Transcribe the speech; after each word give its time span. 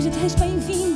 Gente, 0.00 0.14
te 0.14 0.18
respeito, 0.22 0.54
enfim. 0.56 0.89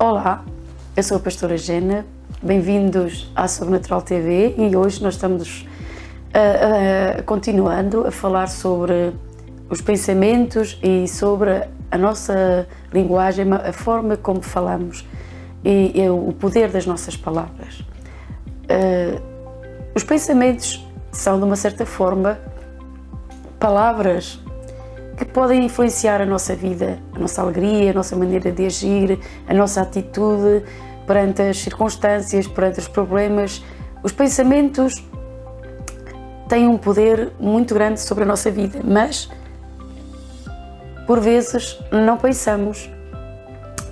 Olá, 0.00 0.44
eu 0.96 1.02
sou 1.02 1.16
a 1.16 1.20
pastora 1.20 1.58
Gena. 1.58 2.06
bem-vindos 2.40 3.28
à 3.34 3.48
Sobrenatural 3.48 4.00
TV 4.00 4.54
e 4.56 4.76
hoje 4.76 5.02
nós 5.02 5.14
estamos 5.14 5.62
uh, 5.62 7.18
uh, 7.18 7.22
continuando 7.24 8.06
a 8.06 8.12
falar 8.12 8.46
sobre 8.46 9.12
os 9.68 9.80
pensamentos 9.80 10.78
e 10.84 11.08
sobre 11.08 11.66
a 11.90 11.98
nossa 11.98 12.68
linguagem, 12.92 13.52
a 13.52 13.72
forma 13.72 14.16
como 14.16 14.40
falamos 14.40 15.04
e, 15.64 16.00
e 16.00 16.08
o 16.08 16.32
poder 16.32 16.70
das 16.70 16.86
nossas 16.86 17.16
palavras. 17.16 17.80
Uh, 18.70 19.20
os 19.96 20.04
pensamentos 20.04 20.88
são, 21.10 21.40
de 21.40 21.44
uma 21.44 21.56
certa 21.56 21.84
forma, 21.84 22.38
palavras 23.58 24.40
que 25.18 25.24
podem 25.24 25.64
influenciar 25.64 26.20
a 26.20 26.26
nossa 26.26 26.54
vida, 26.54 27.00
a 27.12 27.18
nossa 27.18 27.42
alegria, 27.42 27.90
a 27.90 27.94
nossa 27.94 28.14
maneira 28.14 28.52
de 28.52 28.64
agir, 28.64 29.18
a 29.48 29.52
nossa 29.52 29.82
atitude 29.82 30.62
perante 31.08 31.42
as 31.42 31.58
circunstâncias, 31.58 32.46
perante 32.46 32.78
os 32.78 32.86
problemas. 32.86 33.64
Os 34.04 34.12
pensamentos 34.12 35.04
têm 36.48 36.68
um 36.68 36.78
poder 36.78 37.32
muito 37.40 37.74
grande 37.74 38.00
sobre 38.00 38.22
a 38.22 38.26
nossa 38.26 38.48
vida, 38.48 38.78
mas 38.84 39.28
por 41.04 41.18
vezes 41.18 41.76
não 41.90 42.16
pensamos 42.16 42.88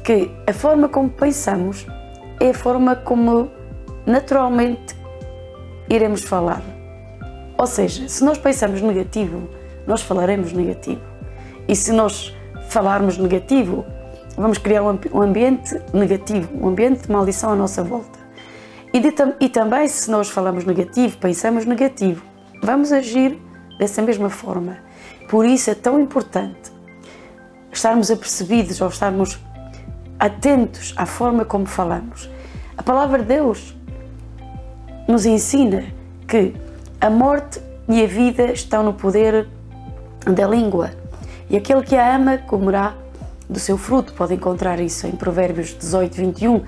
que 0.05 0.31
a 0.47 0.53
forma 0.53 0.89
como 0.89 1.11
pensamos 1.11 1.85
é 2.39 2.51
a 2.51 2.55
forma 2.55 2.95
como 2.95 3.51
naturalmente 4.07 4.95
iremos 5.89 6.23
falar. 6.23 6.63
Ou 7.59 7.67
seja, 7.67 8.09
se 8.09 8.25
nós 8.25 8.39
pensamos 8.39 8.81
negativo, 8.81 9.49
nós 9.87 10.03
falaremos 10.03 10.53
negativo. 10.53 11.16
E 11.69 11.75
se 11.75 11.93
nós 11.93 12.35
falarmos 12.69 13.19
negativo, 13.19 13.85
vamos 14.37 14.59
criar 14.59 14.83
um 14.83 15.21
ambiente 15.21 15.81
negativo, 15.93 16.49
um 16.61 16.69
ambiente 16.69 17.03
de 17.03 17.13
maldição 17.13 17.53
à 17.53 17.57
nossa 17.57 17.83
volta. 17.83 18.19
E, 18.93 19.01
de, 19.01 19.13
e 19.41 19.49
também, 19.49 19.89
se 19.89 20.11
nós 20.11 20.29
falamos 20.29 20.65
negativo, 20.65 21.19
pensamos 21.19 21.67
negativo, 21.67 22.23
vamos 22.63 22.93
agir 22.93 23.39
dessa 23.79 24.01
mesma 24.01 24.31
forma. 24.31 24.79
Por 25.29 25.45
isso 25.45 25.71
é 25.71 25.75
tão 25.75 26.01
importante 26.01 26.73
estarmos 27.73 28.11
apercebidos 28.11 28.81
ou 28.81 28.89
estarmos 28.89 29.39
atentos 30.19 30.95
à 30.97 31.05
forma 31.05 31.45
como 31.45 31.67
falamos. 31.67 32.31
A 32.77 32.83
palavra 32.83 33.19
de 33.19 33.27
Deus 33.27 33.77
nos 35.07 35.27
ensina 35.27 35.85
que 36.27 36.55
a 37.01 37.11
morte 37.11 37.61
e 37.89 38.03
a 38.03 38.07
vida 38.07 38.53
estão 38.53 38.83
no 38.83 38.95
poder 38.95 39.49
da 40.25 40.47
língua. 40.47 40.91
E 41.49 41.57
aquele 41.57 41.83
que 41.83 41.95
a 41.97 42.17
ama 42.17 42.39
comerá 42.39 42.95
do 43.49 43.59
seu 43.59 43.79
fruto. 43.79 44.13
Pode 44.13 44.35
encontrar 44.35 44.81
isso 44.81 45.07
em 45.07 45.13
Provérbios 45.13 45.77
18, 45.79 46.15
21. 46.15 46.63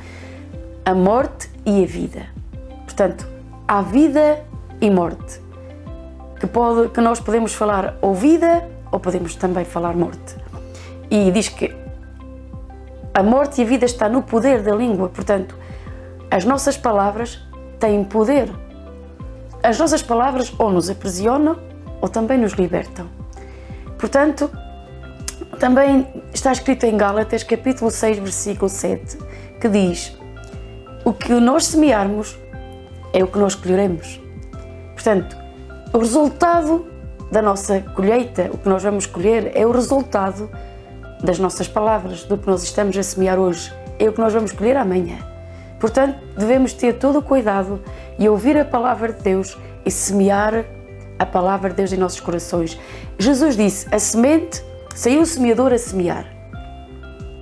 A 0.85 0.95
morte 0.95 1.51
e 1.67 1.83
a 1.83 1.87
vida. 1.87 2.27
Portanto, 2.85 3.27
há 3.67 3.83
vida 3.83 4.45
e 4.81 4.91
morte. 4.91 5.41
Que, 6.41 6.47
pode, 6.47 6.91
que 6.91 7.01
nós 7.01 7.21
podemos 7.21 7.53
falar 7.53 7.97
ou 8.01 8.15
vida 8.15 8.69
ou 8.91 9.01
podemos 9.01 9.35
também 9.35 9.65
falar 9.65 9.97
morte. 9.97 10.37
E 11.11 11.31
diz 11.31 11.49
que 11.49 11.75
a 13.13 13.23
morte 13.23 13.61
e 13.61 13.65
a 13.65 13.67
vida 13.67 13.85
está 13.85 14.09
no 14.09 14.23
poder 14.23 14.63
da 14.63 14.75
língua. 14.75 15.09
Portanto, 15.09 15.57
as 16.31 16.45
nossas 16.45 16.77
palavras 16.77 17.43
têm 17.81 18.05
poder. 18.05 18.49
As 19.63 19.79
nossas 19.79 20.03
palavras 20.03 20.55
ou 20.59 20.71
nos 20.71 20.89
aprisionam 20.89 21.59
ou 22.01 22.09
também 22.09 22.39
nos 22.39 22.53
libertam. 22.53 23.09
Portanto, 23.99 24.49
também 25.59 26.07
está 26.33 26.53
escrito 26.53 26.87
em 26.87 26.97
Gálatas, 26.97 27.43
capítulo 27.43 27.91
6, 27.91 28.19
versículo 28.19 28.69
7, 28.69 29.19
que 29.61 29.69
diz: 29.69 30.17
O 31.05 31.13
que 31.13 31.33
nós 31.35 31.67
semearmos 31.67 32.39
é 33.13 33.23
o 33.23 33.27
que 33.27 33.39
nós 33.39 33.55
colheremos. 33.55 34.21
Portanto, 34.95 35.37
o 35.93 35.99
resultado 35.99 36.87
da 37.31 37.43
nossa 37.43 37.81
colheita, 37.81 38.51
o 38.53 38.59
que 38.59 38.69
nós 38.69 38.83
vamos 38.83 39.07
colher, 39.07 39.53
é 39.55 39.67
o 39.67 39.73
resultado 39.73 40.49
das 41.23 41.39
nossas 41.39 41.67
palavras, 41.67 42.25
do 42.25 42.39
que 42.39 42.47
nós 42.47 42.63
estamos 42.63 42.97
a 42.97 43.03
semear 43.03 43.39
hoje, 43.39 43.73
é 43.99 44.09
o 44.09 44.13
que 44.13 44.21
nós 44.21 44.33
vamos 44.33 44.53
colher 44.53 44.77
amanhã. 44.77 45.19
Portanto, 45.81 46.19
devemos 46.37 46.73
ter 46.73 46.95
todo 46.95 47.19
o 47.19 47.23
cuidado 47.23 47.83
e 48.19 48.29
ouvir 48.29 48.57
a 48.57 48.65
palavra 48.65 49.13
de 49.13 49.23
Deus 49.23 49.59
e 49.85 49.91
semear 49.91 50.65
a 51.19 51.27
palavra 51.27 51.71
de 51.71 51.77
Deus 51.77 51.93
em 51.93 51.97
nossos 51.97 52.21
corações. 52.21 52.79
Jesus 53.19 53.57
disse: 53.57 53.87
A 53.93 53.99
semente 53.99 54.63
Saiu 54.95 55.23
o 55.23 55.27
semeador 55.27 55.73
a 55.73 55.79
semear. 55.79 56.27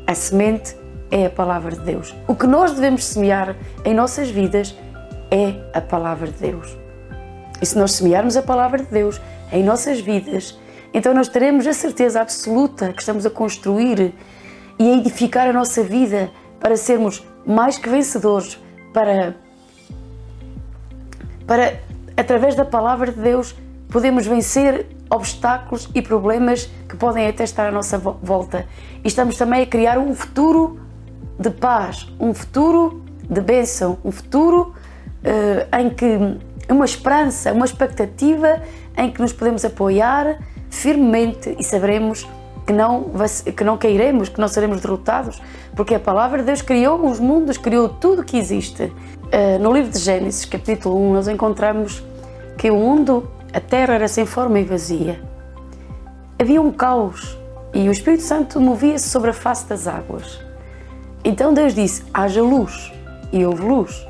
A 0.06 0.14
semente 0.14 0.76
é 1.10 1.26
a 1.26 1.30
palavra 1.30 1.72
de 1.72 1.80
Deus. 1.80 2.14
O 2.26 2.34
que 2.34 2.46
nós 2.46 2.72
devemos 2.72 3.04
semear 3.04 3.56
em 3.84 3.94
nossas 3.94 4.30
vidas 4.30 4.74
é 5.30 5.54
a 5.72 5.80
palavra 5.80 6.28
de 6.28 6.38
Deus. 6.38 6.76
E 7.60 7.66
se 7.66 7.78
nós 7.78 7.92
semearmos 7.92 8.36
a 8.36 8.42
palavra 8.42 8.78
de 8.78 8.90
Deus 8.90 9.20
em 9.52 9.62
nossas 9.62 10.00
vidas, 10.00 10.58
então 10.92 11.14
nós 11.14 11.28
teremos 11.28 11.66
a 11.66 11.72
certeza 11.72 12.20
absoluta 12.20 12.92
que 12.92 13.00
estamos 13.00 13.24
a 13.24 13.30
construir 13.30 14.14
e 14.78 14.90
a 14.90 14.96
edificar 14.96 15.48
a 15.48 15.52
nossa 15.52 15.82
vida 15.82 16.30
para 16.60 16.76
sermos 16.76 17.24
mais 17.46 17.78
que 17.78 17.88
vencedores, 17.88 18.58
para, 18.92 19.36
para 21.46 21.80
através 22.16 22.54
da 22.54 22.64
palavra 22.64 23.12
de 23.12 23.20
Deus, 23.20 23.54
podemos 23.88 24.26
vencer 24.26 24.86
obstáculos 25.10 25.88
e 25.94 26.02
problemas 26.02 26.70
que 26.88 26.96
podem 26.96 27.26
até 27.26 27.44
estar 27.44 27.68
à 27.68 27.70
nossa 27.70 27.98
volta. 27.98 28.66
E 29.04 29.08
estamos 29.08 29.36
também 29.36 29.62
a 29.62 29.66
criar 29.66 29.98
um 29.98 30.14
futuro 30.14 30.80
de 31.38 31.50
paz, 31.50 32.08
um 32.18 32.32
futuro 32.34 33.04
de 33.28 33.40
bênção, 33.40 33.98
um 34.04 34.10
futuro 34.10 34.72
uh, 35.22 35.78
em 35.78 35.90
que 35.90 36.38
uma 36.68 36.84
esperança, 36.84 37.52
uma 37.52 37.64
expectativa 37.64 38.62
em 38.96 39.10
que 39.10 39.20
nos 39.20 39.32
podemos 39.32 39.64
apoiar 39.64 40.38
firmemente 40.70 41.54
e 41.58 41.62
saberemos 41.62 42.26
que 42.66 42.72
não, 42.72 43.12
que 43.56 43.62
não 43.62 43.76
cairemos, 43.76 44.28
que 44.28 44.40
não 44.40 44.48
seremos 44.48 44.80
derrotados, 44.80 45.40
porque 45.76 45.94
a 45.94 46.00
palavra 46.00 46.38
de 46.38 46.46
Deus 46.46 46.62
criou 46.62 47.08
os 47.08 47.20
mundos, 47.20 47.56
criou 47.56 47.88
tudo 47.88 48.24
que 48.24 48.36
existe. 48.36 48.84
Uh, 48.84 49.58
no 49.60 49.72
livro 49.72 49.90
de 49.90 49.98
Gênesis, 49.98 50.44
capítulo 50.44 50.98
1, 51.10 51.12
nós 51.12 51.28
encontramos 51.28 52.02
que 52.58 52.70
o 52.70 52.76
mundo 52.76 53.30
a 53.56 53.60
terra 53.60 53.94
era 53.94 54.06
sem 54.06 54.26
forma 54.26 54.60
e 54.60 54.64
vazia. 54.64 55.18
Havia 56.38 56.60
um 56.60 56.70
caos 56.70 57.38
e 57.72 57.88
o 57.88 57.90
Espírito 57.90 58.22
Santo 58.22 58.60
movia-se 58.60 59.08
sobre 59.08 59.30
a 59.30 59.32
face 59.32 59.66
das 59.66 59.88
águas. 59.88 60.38
Então 61.24 61.54
Deus 61.54 61.74
disse: 61.74 62.04
haja 62.12 62.42
luz 62.42 62.92
e 63.32 63.46
houve 63.46 63.62
luz. 63.62 64.06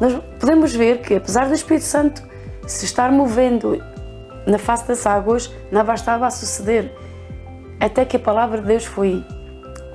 Nós 0.00 0.18
podemos 0.40 0.74
ver 0.74 1.02
que, 1.02 1.14
apesar 1.14 1.46
do 1.46 1.52
Espírito 1.52 1.84
Santo 1.84 2.22
se 2.66 2.86
estar 2.86 3.12
movendo 3.12 3.84
na 4.46 4.56
face 4.56 4.88
das 4.88 5.06
águas, 5.06 5.54
nada 5.70 5.92
estava 5.92 6.26
a 6.26 6.30
suceder. 6.30 6.90
Até 7.78 8.02
que 8.06 8.16
a 8.16 8.20
palavra 8.20 8.62
de 8.62 8.66
Deus 8.66 8.86
foi, 8.86 9.22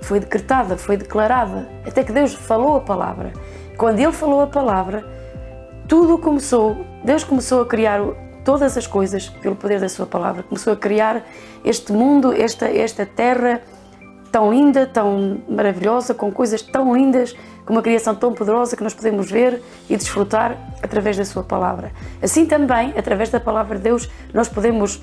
foi 0.03 0.19
decretada, 0.19 0.77
foi 0.77 0.95
declarada. 0.95 1.67
Até 1.87 2.03
que 2.03 2.11
Deus 2.11 2.35
falou 2.35 2.75
a 2.75 2.81
palavra. 2.81 3.33
Quando 3.77 3.97
Ele 3.97 4.11
falou 4.11 4.41
a 4.41 4.47
palavra, 4.47 5.03
tudo 5.87 6.19
começou. 6.19 6.85
Deus 7.03 7.23
começou 7.23 7.63
a 7.63 7.65
criar 7.65 7.99
todas 8.43 8.77
as 8.77 8.87
coisas 8.87 9.29
pelo 9.29 9.55
poder 9.55 9.79
da 9.79 9.89
sua 9.89 10.05
palavra. 10.05 10.43
Começou 10.43 10.73
a 10.73 10.75
criar 10.75 11.23
este 11.63 11.91
mundo, 11.91 12.33
esta, 12.33 12.65
esta 12.67 13.05
terra 13.05 13.61
tão 14.31 14.51
linda, 14.51 14.87
tão 14.87 15.41
maravilhosa, 15.47 16.13
com 16.13 16.31
coisas 16.31 16.61
tão 16.61 16.95
lindas, 16.95 17.35
com 17.65 17.73
uma 17.73 17.81
criação 17.81 18.15
tão 18.15 18.33
poderosa 18.33 18.75
que 18.77 18.83
nós 18.83 18.93
podemos 18.93 19.29
ver 19.29 19.61
e 19.89 19.97
desfrutar 19.97 20.57
através 20.81 21.17
da 21.17 21.25
sua 21.25 21.43
palavra. 21.43 21.91
Assim 22.21 22.45
também, 22.45 22.93
através 22.97 23.29
da 23.29 23.39
palavra 23.39 23.77
de 23.77 23.83
Deus, 23.83 24.09
nós 24.33 24.47
podemos 24.47 25.01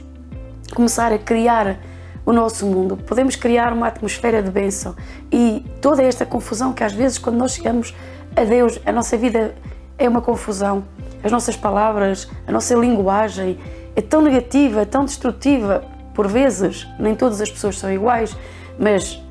começar 0.74 1.12
a 1.12 1.18
criar 1.18 1.78
o 2.24 2.32
nosso 2.32 2.66
mundo, 2.66 2.96
podemos 2.96 3.36
criar 3.36 3.72
uma 3.72 3.86
atmosfera 3.86 4.42
de 4.42 4.50
bênção 4.50 4.94
e 5.32 5.64
toda 5.80 6.02
esta 6.02 6.26
confusão 6.26 6.74
que 6.74 6.84
às 6.84 6.92
vezes 6.92 7.16
quando 7.16 7.36
nós 7.36 7.52
chegamos 7.52 7.94
a 8.36 8.44
Deus, 8.44 8.78
a 8.84 8.92
nossa 8.92 9.16
vida 9.16 9.54
é 9.96 10.06
uma 10.06 10.20
confusão 10.20 10.84
as 11.22 11.32
nossas 11.32 11.56
palavras, 11.56 12.28
a 12.46 12.52
nossa 12.52 12.74
linguagem 12.74 13.58
é 13.96 14.00
tão 14.00 14.22
negativa, 14.22 14.86
tão 14.86 15.04
destrutiva, 15.04 15.84
por 16.14 16.28
vezes, 16.28 16.86
nem 16.98 17.14
todas 17.14 17.40
as 17.40 17.50
pessoas 17.50 17.78
são 17.78 17.92
iguais, 17.92 18.36
mas 18.78 19.22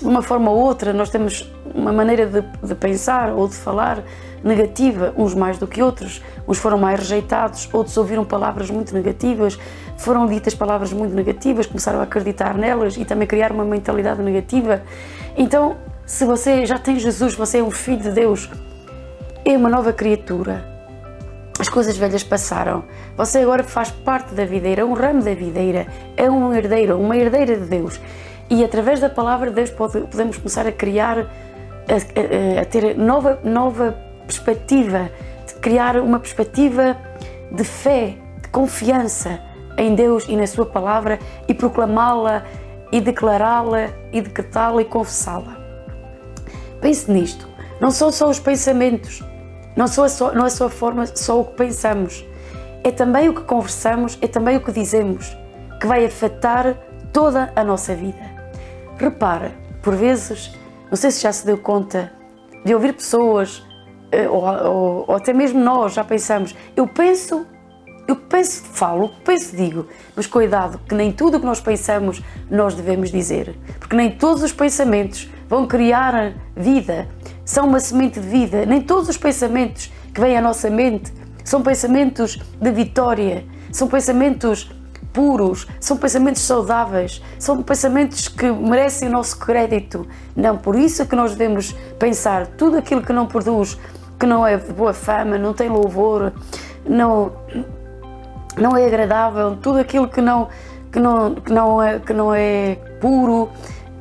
de 0.00 0.06
uma 0.06 0.22
forma 0.22 0.50
ou 0.50 0.58
outra 0.58 0.92
nós 0.92 1.10
temos 1.10 1.50
uma 1.74 1.92
maneira 1.92 2.26
de, 2.26 2.42
de, 2.66 2.74
pensar 2.74 3.30
ou 3.32 3.46
de 3.46 3.54
falar 3.54 4.02
negativa, 4.42 5.12
uns 5.16 5.34
mais 5.34 5.58
do 5.58 5.66
que 5.66 5.82
outros. 5.82 6.22
Uns 6.48 6.58
foram 6.58 6.78
mais 6.78 7.00
rejeitados, 7.00 7.68
outros 7.72 7.96
ouviram 7.96 8.24
palavras 8.24 8.70
muito 8.70 8.94
negativas, 8.94 9.58
foram 9.98 10.26
ditas 10.26 10.54
palavras 10.54 10.92
muito 10.92 11.14
negativas, 11.14 11.66
começaram 11.66 12.00
a 12.00 12.04
acreditar 12.04 12.56
nelas 12.56 12.96
e 12.96 13.04
também 13.04 13.28
criar 13.28 13.52
uma 13.52 13.64
mentalidade 13.64 14.22
negativa. 14.22 14.82
Então, 15.36 15.76
se 16.06 16.24
você 16.24 16.64
já 16.66 16.78
tem 16.78 16.98
Jesus, 16.98 17.34
você 17.34 17.58
é 17.58 17.62
um 17.62 17.70
filho 17.70 18.00
de 18.02 18.10
Deus, 18.10 18.50
é 19.44 19.56
uma 19.56 19.68
nova 19.68 19.92
criatura. 19.92 20.79
As 21.60 21.68
coisas 21.68 21.94
velhas 21.94 22.24
passaram. 22.24 22.84
Você 23.18 23.40
agora 23.40 23.62
faz 23.62 23.90
parte 23.90 24.34
da 24.34 24.46
videira, 24.46 24.86
um 24.86 24.94
ramo 24.94 25.22
da 25.22 25.34
videira, 25.34 25.86
é 26.16 26.30
um 26.30 26.54
herdeiro, 26.54 26.98
uma 26.98 27.14
herdeira 27.14 27.54
de 27.54 27.66
Deus. 27.66 28.00
E 28.48 28.64
através 28.64 28.98
da 28.98 29.10
palavra 29.10 29.50
de 29.50 29.56
Deus 29.56 29.68
pode, 29.68 30.00
podemos 30.00 30.38
começar 30.38 30.66
a 30.66 30.72
criar, 30.72 31.18
a, 31.18 31.26
a, 31.26 32.62
a 32.62 32.64
ter 32.64 32.96
nova, 32.96 33.40
nova 33.44 33.94
perspectiva, 34.26 35.10
de 35.46 35.54
criar 35.56 35.98
uma 35.98 36.18
perspectiva 36.18 36.96
de 37.52 37.62
fé, 37.62 38.16
de 38.40 38.48
confiança 38.48 39.38
em 39.76 39.94
Deus 39.94 40.24
e 40.30 40.36
na 40.36 40.46
Sua 40.46 40.64
palavra 40.64 41.18
e 41.46 41.52
proclamá-la 41.52 42.42
e 42.90 43.02
declará-la 43.02 43.90
e 44.10 44.22
decretá-la 44.22 44.80
e 44.80 44.86
confessá-la. 44.86 45.58
Pense 46.80 47.10
nisto. 47.12 47.46
Não 47.78 47.90
são 47.90 48.10
só 48.10 48.30
os 48.30 48.40
pensamentos, 48.40 49.22
não, 49.80 49.88
só, 49.88 50.32
não 50.34 50.44
é 50.44 50.50
só 50.50 50.66
a 50.66 50.70
forma, 50.70 51.06
só 51.06 51.40
o 51.40 51.44
que 51.46 51.56
pensamos, 51.56 52.22
é 52.84 52.90
também 52.90 53.30
o 53.30 53.34
que 53.34 53.40
conversamos, 53.40 54.18
é 54.20 54.26
também 54.26 54.58
o 54.58 54.60
que 54.60 54.70
dizemos, 54.70 55.34
que 55.80 55.86
vai 55.86 56.04
afetar 56.04 56.76
toda 57.10 57.50
a 57.56 57.64
nossa 57.64 57.94
vida. 57.94 58.20
Repara, 58.98 59.52
por 59.80 59.94
vezes, 59.96 60.54
não 60.90 60.96
sei 60.96 61.10
se 61.10 61.22
já 61.22 61.32
se 61.32 61.46
deu 61.46 61.56
conta, 61.56 62.12
de 62.62 62.74
ouvir 62.74 62.92
pessoas 62.92 63.64
eh, 64.12 64.28
ou, 64.28 64.44
ou, 64.44 65.04
ou 65.08 65.16
até 65.16 65.32
mesmo 65.32 65.58
nós 65.58 65.94
já 65.94 66.04
pensamos, 66.04 66.54
eu 66.76 66.86
penso, 66.86 67.46
eu 68.06 68.16
penso, 68.16 68.62
falo, 68.64 69.08
penso, 69.24 69.56
digo, 69.56 69.86
mas 70.14 70.26
cuidado, 70.26 70.78
que 70.86 70.94
nem 70.94 71.10
tudo 71.10 71.38
o 71.38 71.40
que 71.40 71.46
nós 71.46 71.58
pensamos 71.58 72.22
nós 72.50 72.74
devemos 72.74 73.10
dizer, 73.10 73.56
porque 73.78 73.96
nem 73.96 74.10
todos 74.10 74.42
os 74.42 74.52
pensamentos 74.52 75.30
vão 75.48 75.66
criar 75.66 76.34
vida, 76.54 77.08
são 77.50 77.66
uma 77.66 77.80
semente 77.80 78.20
de 78.20 78.28
vida, 78.28 78.64
nem 78.64 78.80
todos 78.80 79.08
os 79.08 79.16
pensamentos 79.16 79.90
que 80.14 80.20
vêm 80.20 80.38
à 80.38 80.40
nossa 80.40 80.70
mente 80.70 81.12
são 81.42 81.60
pensamentos 81.60 82.38
de 82.60 82.70
vitória, 82.70 83.44
são 83.72 83.88
pensamentos 83.88 84.70
puros, 85.12 85.66
são 85.80 85.96
pensamentos 85.96 86.42
saudáveis, 86.42 87.20
são 87.40 87.60
pensamentos 87.60 88.28
que 88.28 88.48
merecem 88.52 89.08
o 89.08 89.10
nosso 89.10 89.36
crédito. 89.36 90.06
Não, 90.36 90.56
por 90.58 90.76
isso 90.76 91.04
que 91.06 91.16
nós 91.16 91.32
devemos 91.32 91.72
pensar 91.98 92.46
tudo 92.46 92.78
aquilo 92.78 93.02
que 93.02 93.12
não 93.12 93.26
produz, 93.26 93.76
que 94.16 94.26
não 94.26 94.46
é 94.46 94.56
de 94.56 94.72
boa 94.72 94.92
fama, 94.92 95.36
não 95.36 95.52
tem 95.52 95.68
louvor, 95.68 96.32
não, 96.88 97.32
não 98.56 98.76
é 98.76 98.86
agradável, 98.86 99.56
tudo 99.60 99.80
aquilo 99.80 100.06
que 100.06 100.20
não, 100.20 100.46
que 100.92 101.00
não, 101.00 101.34
que 101.34 101.52
não, 101.52 101.82
é, 101.82 101.98
que 101.98 102.12
não 102.12 102.32
é 102.32 102.76
puro, 103.00 103.50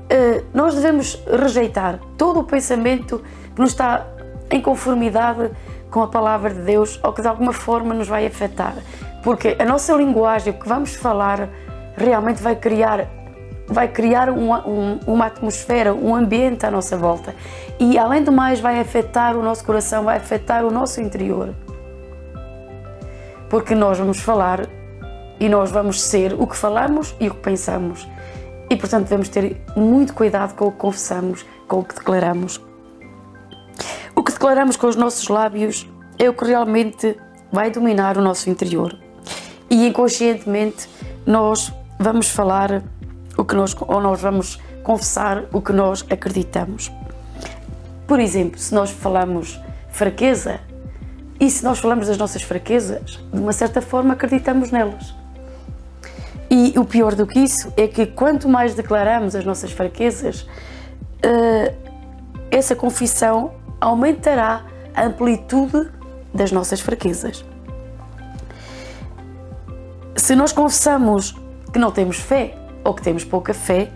eh, 0.08 0.44
nós 0.54 0.74
devemos 0.74 1.20
rejeitar 1.28 2.00
todo 2.16 2.40
o 2.40 2.44
pensamento 2.44 3.24
que 3.54 3.62
nos 3.62 3.72
está 3.72 4.06
em 4.52 4.62
conformidade 4.62 5.52
com 5.90 6.02
a 6.02 6.08
palavra 6.08 6.54
de 6.54 6.62
Deus 6.62 7.00
ou 7.04 7.14
que 7.14 7.22
de 7.22 7.28
alguma 7.28 7.54
forma 7.54 7.94
nos 7.94 8.08
vai 8.08 8.26
afetar. 8.26 8.76
Porque 9.24 9.56
a 9.60 9.66
nossa 9.66 9.94
linguagem, 9.94 10.54
o 10.54 10.58
que 10.58 10.68
vamos 10.68 10.96
falar, 10.96 11.50
realmente 11.96 12.42
vai 12.42 12.56
criar, 12.56 13.08
vai 13.68 13.88
criar 13.88 14.30
uma, 14.30 14.68
um, 14.68 15.00
uma 15.06 15.26
atmosfera, 15.26 15.94
um 15.94 16.16
ambiente 16.16 16.66
à 16.66 16.72
nossa 16.72 16.98
volta. 16.98 17.36
E 17.80 17.98
além 17.98 18.24
do 18.24 18.32
mais, 18.32 18.60
vai 18.60 18.80
afetar 18.80 19.36
o 19.36 19.44
nosso 19.44 19.66
coração, 19.66 20.06
vai 20.06 20.18
afetar 20.18 20.66
o 20.66 20.72
nosso 20.72 21.02
interior. 21.02 21.54
Porque 23.50 23.76
nós 23.76 23.98
vamos 23.98 24.20
falar 24.20 24.68
e 25.40 25.50
nós 25.50 25.72
vamos 25.72 26.02
ser 26.02 26.34
o 26.34 26.46
que 26.46 26.56
falamos 26.56 27.16
e 27.20 27.28
o 27.28 27.34
que 27.34 27.42
pensamos. 27.42 28.08
E 28.70 28.76
portanto 28.76 29.04
devemos 29.06 29.30
ter 29.30 29.58
muito 29.76 30.14
cuidado 30.14 30.54
com 30.56 30.66
o 30.66 30.72
que 30.72 30.78
confessamos, 30.78 31.46
com 31.68 31.80
o 31.80 31.84
que 31.84 31.96
declaramos. 31.96 32.69
O 34.20 34.22
que 34.22 34.34
declaramos 34.34 34.76
com 34.76 34.86
os 34.86 34.98
nossos 34.98 35.30
lábios 35.30 35.88
é 36.18 36.30
o 36.30 36.34
que 36.34 36.44
realmente 36.44 37.16
vai 37.54 37.72
dominar 37.72 38.18
o 38.18 38.22
nosso 38.22 38.50
interior 38.50 38.94
e 39.70 39.88
inconscientemente 39.88 40.90
nós 41.26 41.72
vamos 41.98 42.28
falar 42.28 42.84
o 43.38 43.46
que 43.46 43.56
nós 43.56 43.74
ou 43.80 44.02
nós 44.02 44.20
vamos 44.20 44.60
confessar 44.84 45.46
o 45.54 45.62
que 45.62 45.72
nós 45.72 46.06
acreditamos. 46.10 46.92
Por 48.06 48.20
exemplo, 48.20 48.60
se 48.60 48.76
nós 48.76 48.92
falamos 48.92 49.58
fraqueza 49.90 50.60
e 51.40 51.50
se 51.50 51.64
nós 51.64 51.80
falamos 51.80 52.08
das 52.08 52.18
nossas 52.18 52.42
fraquezas, 52.42 53.22
de 53.32 53.40
uma 53.40 53.54
certa 53.54 53.82
forma 53.82 54.16
acreditamos 54.16 54.70
nelas. 54.70 55.16
E 56.52 56.78
o 56.78 56.84
pior 56.84 57.16
do 57.16 57.26
que 57.26 57.40
isso 57.40 57.72
é 57.78 57.88
que 57.88 58.06
quanto 58.06 58.50
mais 58.50 58.76
declaramos 58.76 59.34
as 59.34 59.46
nossas 59.46 59.72
fraquezas, 59.72 60.46
eh, 61.24 61.74
essa 62.52 62.76
confissão 62.76 63.58
aumentará 63.80 64.66
a 64.96 65.04
amplitude 65.04 65.90
das 66.34 66.52
nossas 66.52 66.80
fraquezas. 66.80 67.46
Se 70.16 70.36
nós 70.36 70.52
confessamos 70.52 71.36
que 71.72 71.80
não 71.80 71.92
temos 71.92 72.18
fé 72.18 72.56
ou 72.84 72.94
que 72.94 73.02
temos 73.02 73.24
pouca 73.24 73.54
fé, 73.54 73.90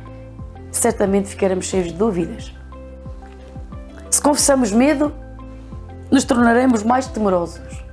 certamente 0.71 1.29
ficaremos 1.29 1.65
cheios 1.65 1.87
de 1.87 1.93
dúvidas. 1.93 2.53
Se 4.09 4.21
confessamos 4.21 4.71
medo, 4.71 5.13
nos 6.09 6.23
tornaremos 6.23 6.83
mais 6.83 7.07
temerosos. 7.07 7.83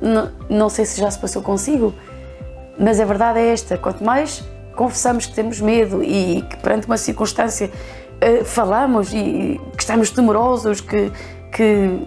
Não, 0.00 0.30
não 0.48 0.68
sei 0.68 0.84
se 0.84 1.00
já 1.00 1.10
se 1.10 1.18
passou 1.18 1.42
consigo, 1.42 1.92
mas 2.78 3.00
a 3.00 3.04
verdade 3.04 3.40
é 3.40 3.52
esta: 3.52 3.76
quanto 3.76 4.04
mais 4.04 4.44
confessamos 4.76 5.26
que 5.26 5.34
temos 5.34 5.60
medo 5.60 6.02
e 6.02 6.42
que 6.42 6.56
perante 6.58 6.86
uma 6.86 6.96
circunstância 6.96 7.70
uh, 8.22 8.44
falamos 8.44 9.12
e 9.12 9.60
que 9.76 9.82
estamos 9.82 10.10
temerosos, 10.10 10.80
que, 10.80 11.12
que, 11.52 12.06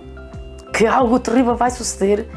que 0.73 0.85
algo 0.85 1.19
terrível 1.19 1.55
vai 1.55 1.71
suceder, 1.71 2.27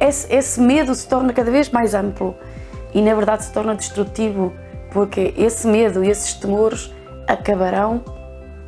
esse, 0.00 0.32
esse 0.32 0.60
medo 0.60 0.94
se 0.94 1.06
torna 1.08 1.32
cada 1.32 1.50
vez 1.50 1.70
mais 1.70 1.94
amplo 1.94 2.34
e, 2.92 3.02
na 3.02 3.14
verdade, 3.14 3.44
se 3.44 3.52
torna 3.52 3.74
destrutivo, 3.74 4.52
porque 4.92 5.34
esse 5.36 5.66
medo 5.66 6.04
e 6.04 6.10
esses 6.10 6.34
temores 6.34 6.92
acabarão 7.26 8.02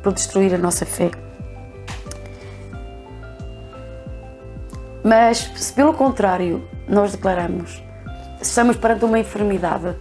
por 0.03 0.13
destruir 0.13 0.53
a 0.53 0.57
nossa 0.57 0.85
fé. 0.85 1.11
Mas, 5.03 5.49
se 5.55 5.71
pelo 5.73 5.93
contrário 5.93 6.67
nós 6.87 7.13
declaramos, 7.13 7.81
estamos 8.41 8.75
perante 8.75 9.05
uma 9.05 9.19
enfermidade 9.19 9.95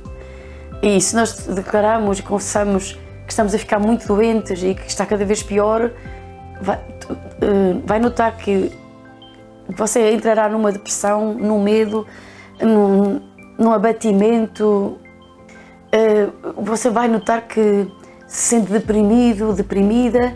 e 0.83 1.01
se 1.01 1.15
nós 1.15 1.47
declaramos 1.47 2.19
e 2.19 2.23
confessamos 2.23 2.99
que 3.27 3.33
estamos 3.33 3.55
a 3.55 3.59
ficar 3.59 3.79
muito 3.79 4.07
doentes 4.07 4.63
e 4.63 4.75
que 4.75 4.87
está 4.87 5.05
cada 5.05 5.25
vez 5.25 5.43
pior, 5.43 5.91
vai, 6.63 6.79
eh, 7.41 7.81
vai 7.85 7.99
notar 7.99 8.37
que 8.37 8.73
você 9.69 10.13
entrará 10.13 10.49
numa 10.49 10.71
depressão, 10.71 11.35
num 11.35 11.63
medo, 11.63 12.07
num, 12.61 13.21
num 13.59 13.73
abatimento. 13.73 14.97
Eh, 15.91 16.29
você 16.57 16.89
vai 16.89 17.09
notar 17.09 17.43
que 17.43 17.91
se 18.27 18.51
sente 18.51 18.71
deprimido, 18.71 19.53
deprimida. 19.53 20.35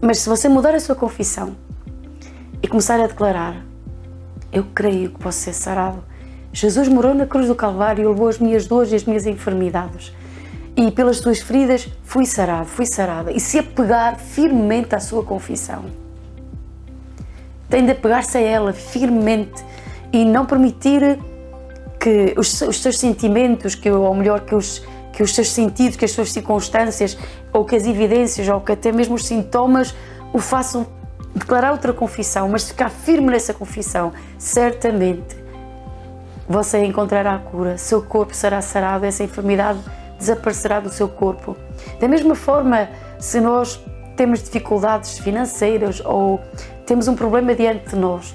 Mas 0.00 0.18
se 0.18 0.28
você 0.28 0.48
mudar 0.48 0.74
a 0.74 0.80
sua 0.80 0.96
confissão 0.96 1.54
e 2.60 2.66
começar 2.66 3.00
a 3.00 3.06
declarar: 3.06 3.64
Eu 4.52 4.64
creio 4.74 5.10
que 5.10 5.18
posso 5.20 5.38
ser 5.38 5.52
sarado. 5.52 6.02
Jesus 6.52 6.88
morou 6.88 7.14
na 7.14 7.24
cruz 7.24 7.46
do 7.46 7.54
Calvário 7.54 8.04
e 8.04 8.06
levou 8.06 8.28
as 8.28 8.38
minhas 8.38 8.66
dores 8.66 8.92
e 8.92 8.96
as 8.96 9.04
minhas 9.04 9.26
enfermidades. 9.26 10.12
E 10.76 10.90
pelas 10.90 11.18
suas 11.18 11.40
feridas 11.40 11.88
fui 12.02 12.24
sarado, 12.24 12.66
fui 12.66 12.86
sarada. 12.86 13.30
E 13.30 13.38
se 13.38 13.58
apegar 13.58 14.18
firmemente 14.18 14.94
à 14.94 15.00
sua 15.00 15.22
confissão 15.22 15.84
tem 17.72 17.86
de 17.86 17.92
apegar-se 17.92 18.36
a 18.36 18.40
ela 18.40 18.74
firmemente 18.74 19.64
e 20.12 20.26
não 20.26 20.44
permitir 20.44 21.18
que 21.98 22.34
os, 22.36 22.60
os 22.60 22.82
seus 22.82 22.98
sentimentos, 22.98 23.74
que, 23.74 23.90
ou 23.90 24.14
melhor, 24.14 24.40
que 24.40 24.54
os, 24.54 24.82
que 25.10 25.22
os 25.22 25.34
seus 25.34 25.48
sentidos, 25.48 25.96
que 25.96 26.04
as 26.04 26.10
suas 26.10 26.30
circunstâncias, 26.30 27.16
ou 27.50 27.64
que 27.64 27.74
as 27.74 27.86
evidências, 27.86 28.46
ou 28.46 28.60
que 28.60 28.72
até 28.72 28.92
mesmo 28.92 29.14
os 29.14 29.24
sintomas 29.24 29.94
o 30.34 30.38
façam 30.38 30.86
declarar 31.34 31.72
outra 31.72 31.94
confissão, 31.94 32.46
mas 32.50 32.68
ficar 32.68 32.90
firme 32.90 33.30
nessa 33.30 33.54
confissão, 33.54 34.12
certamente 34.36 35.34
você 36.46 36.84
encontrará 36.84 37.36
a 37.36 37.38
cura, 37.38 37.78
seu 37.78 38.02
corpo 38.02 38.34
será 38.34 38.60
sarado, 38.60 39.06
essa 39.06 39.24
enfermidade 39.24 39.78
desaparecerá 40.22 40.80
do 40.80 40.88
seu 40.88 41.08
corpo. 41.08 41.56
Da 42.00 42.08
mesma 42.08 42.34
forma, 42.34 42.88
se 43.18 43.40
nós 43.40 43.82
temos 44.16 44.42
dificuldades 44.42 45.18
financeiras 45.18 46.00
ou 46.04 46.40
temos 46.86 47.08
um 47.08 47.14
problema 47.14 47.54
diante 47.54 47.90
de 47.90 47.96
nós. 47.96 48.34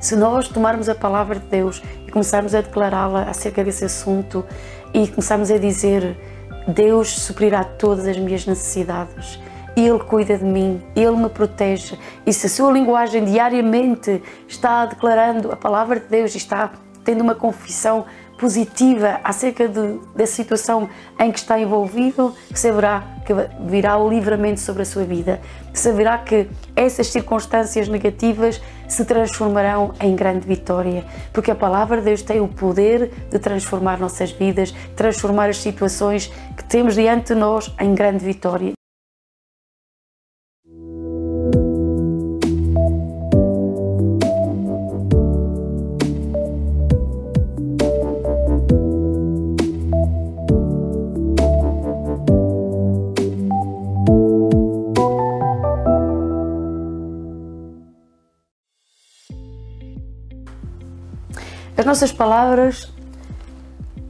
Se 0.00 0.14
nós 0.14 0.48
tomarmos 0.48 0.88
a 0.88 0.94
palavra 0.94 1.38
de 1.38 1.46
Deus 1.46 1.82
e 2.06 2.10
começarmos 2.10 2.54
a 2.54 2.60
declará-la 2.60 3.22
acerca 3.22 3.64
desse 3.64 3.84
assunto 3.84 4.44
e 4.94 5.08
começarmos 5.08 5.50
a 5.50 5.58
dizer: 5.58 6.16
Deus 6.68 7.08
suprirá 7.18 7.64
todas 7.64 8.06
as 8.06 8.16
minhas 8.18 8.46
necessidades, 8.46 9.40
Ele 9.74 9.98
cuida 9.98 10.36
de 10.36 10.44
mim, 10.44 10.82
Ele 10.94 11.16
me 11.16 11.28
protege, 11.28 11.98
e 12.24 12.32
se 12.32 12.46
a 12.46 12.50
sua 12.50 12.70
linguagem 12.70 13.24
diariamente 13.24 14.22
está 14.46 14.86
declarando 14.86 15.50
a 15.50 15.56
palavra 15.56 15.98
de 15.98 16.06
Deus 16.06 16.34
e 16.34 16.38
está 16.38 16.70
tendo 17.06 17.22
uma 17.22 17.36
confissão 17.36 18.04
positiva 18.36 19.20
acerca 19.24 19.66
de, 19.66 19.98
da 20.14 20.26
situação 20.26 20.90
em 21.18 21.32
que 21.32 21.38
está 21.38 21.58
envolvido, 21.58 22.34
saberá 22.54 23.02
que 23.24 23.32
virá 23.66 23.96
o 23.96 24.10
livramento 24.10 24.60
sobre 24.60 24.82
a 24.82 24.84
sua 24.84 25.04
vida, 25.04 25.40
saberá 25.72 26.18
que 26.18 26.48
essas 26.74 27.06
circunstâncias 27.06 27.88
negativas 27.88 28.60
se 28.86 29.04
transformarão 29.04 29.94
em 30.00 30.14
grande 30.14 30.46
vitória, 30.46 31.04
porque 31.32 31.50
a 31.50 31.54
palavra 31.54 31.98
de 31.98 32.04
Deus 32.04 32.20
tem 32.20 32.40
o 32.40 32.48
poder 32.48 33.10
de 33.30 33.38
transformar 33.38 33.98
nossas 33.98 34.30
vidas, 34.30 34.74
transformar 34.94 35.48
as 35.48 35.56
situações 35.56 36.30
que 36.56 36.64
temos 36.64 36.94
diante 36.94 37.32
de 37.32 37.40
nós 37.40 37.74
em 37.80 37.94
grande 37.94 38.24
vitória. 38.24 38.75
Nossas 61.96 62.12
palavras 62.12 62.92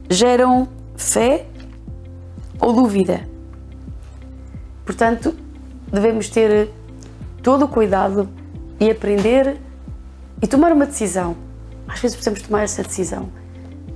geram 0.09 0.67
fé 0.97 1.45
ou 2.59 2.73
dúvida. 2.73 3.25
Portanto, 4.85 5.33
devemos 5.89 6.27
ter 6.27 6.69
todo 7.41 7.63
o 7.63 7.67
cuidado 7.69 8.27
e 8.77 8.91
aprender 8.91 9.57
e 10.41 10.47
tomar 10.47 10.73
uma 10.73 10.85
decisão. 10.85 11.37
Às 11.87 12.01
vezes 12.01 12.17
precisamos 12.17 12.41
tomar 12.41 12.63
essa 12.63 12.83
decisão. 12.83 13.29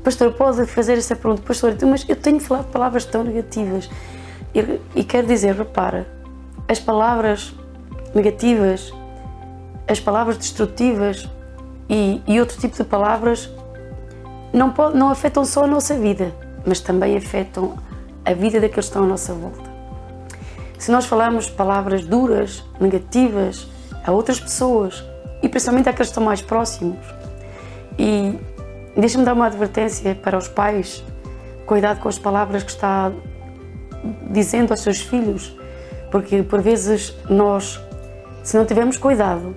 Pastor, 0.06 0.32
pode 0.36 0.66
fazer 0.68 0.98
essa 0.98 1.14
pergunta, 1.14 1.42
pastor, 1.42 1.74
então, 1.74 1.90
mas 1.90 2.06
eu 2.08 2.16
tenho 2.16 2.40
falado 2.40 2.72
palavras 2.72 3.04
tão 3.04 3.26
negativas. 3.26 3.90
E, 4.56 4.80
e 4.96 5.04
quero 5.04 5.28
dizer, 5.28 5.54
repara, 5.54 6.08
as 6.66 6.80
palavras 6.80 7.54
negativas, 8.16 8.94
as 9.86 10.00
palavras 10.00 10.38
destrutivas 10.38 11.30
e, 11.90 12.22
e 12.26 12.40
outro 12.40 12.58
tipo 12.58 12.78
de 12.78 12.86
palavras 12.86 13.50
não, 14.54 14.74
não 14.94 15.10
afetam 15.10 15.46
só 15.46 15.64
a 15.64 15.68
nossa 15.68 15.96
vida, 15.96 16.34
mas 16.66 16.80
também 16.80 17.18
afetam 17.18 17.78
a 18.26 18.34
vida 18.34 18.60
daqueles 18.60 18.86
que 18.86 18.90
estão 18.90 19.04
à 19.04 19.08
nossa 19.08 19.34
volta. 19.34 19.72
Se 20.78 20.92
nós 20.92 21.06
falarmos 21.06 21.50
palavras 21.50 22.06
duras, 22.06 22.64
negativas 22.80 23.68
a 24.04 24.12
outras 24.12 24.40
pessoas 24.40 25.04
e 25.42 25.50
principalmente 25.50 25.90
àqueles 25.90 26.08
que 26.08 26.12
estão 26.12 26.24
mais 26.24 26.42
próximos, 26.42 27.00
e 27.98 28.38
deixa-me 28.96 29.24
dar 29.24 29.34
uma 29.34 29.46
advertência 29.46 30.16
para 30.16 30.38
os 30.38 30.48
pais: 30.48 31.04
cuidado 31.66 32.00
com 32.00 32.10
as 32.10 32.20
palavras 32.20 32.64
que 32.64 32.72
está 32.72 33.12
dizendo 34.32 34.72
aos 34.72 34.82
seus 34.82 35.02
filhos, 35.02 35.56
porque 36.10 36.44
por 36.44 36.62
vezes 36.62 37.16
nós, 37.30 37.80
se 38.44 38.58
não 38.58 38.66
tivermos 38.66 38.98
cuidado 38.98 39.56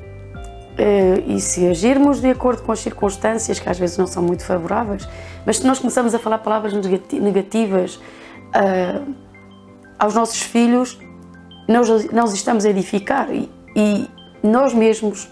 e 1.27 1.41
se 1.41 1.67
agirmos 1.69 2.21
de 2.21 2.31
acordo 2.31 2.63
com 2.63 2.73
as 2.73 2.81
circunstâncias, 2.81 3.61
que 3.61 3.69
às 3.69 3.79
vezes 3.79 3.97
não 3.97 4.07
são 4.07 4.23
muito 4.23 4.45
favoráveis, 4.45 5.09
mas 5.47 5.59
se 5.59 5.67
nós 5.67 5.79
começamos 5.79 6.15
a 6.15 6.19
falar 6.19 6.39
palavras 6.39 6.73
negativas 7.13 7.97
uh, 7.97 9.15
aos 9.99 10.15
nossos 10.15 10.41
filhos, 10.43 10.99
nós, 11.69 12.11
nós 12.11 12.33
estamos 12.33 12.65
a 12.65 12.71
edificar 12.71 13.33
e, 13.33 13.51
e 13.77 14.09
nós 14.43 14.75
mesmos, 14.75 15.29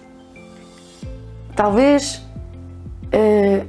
talvez 1.57 2.23
uh, 3.09 3.67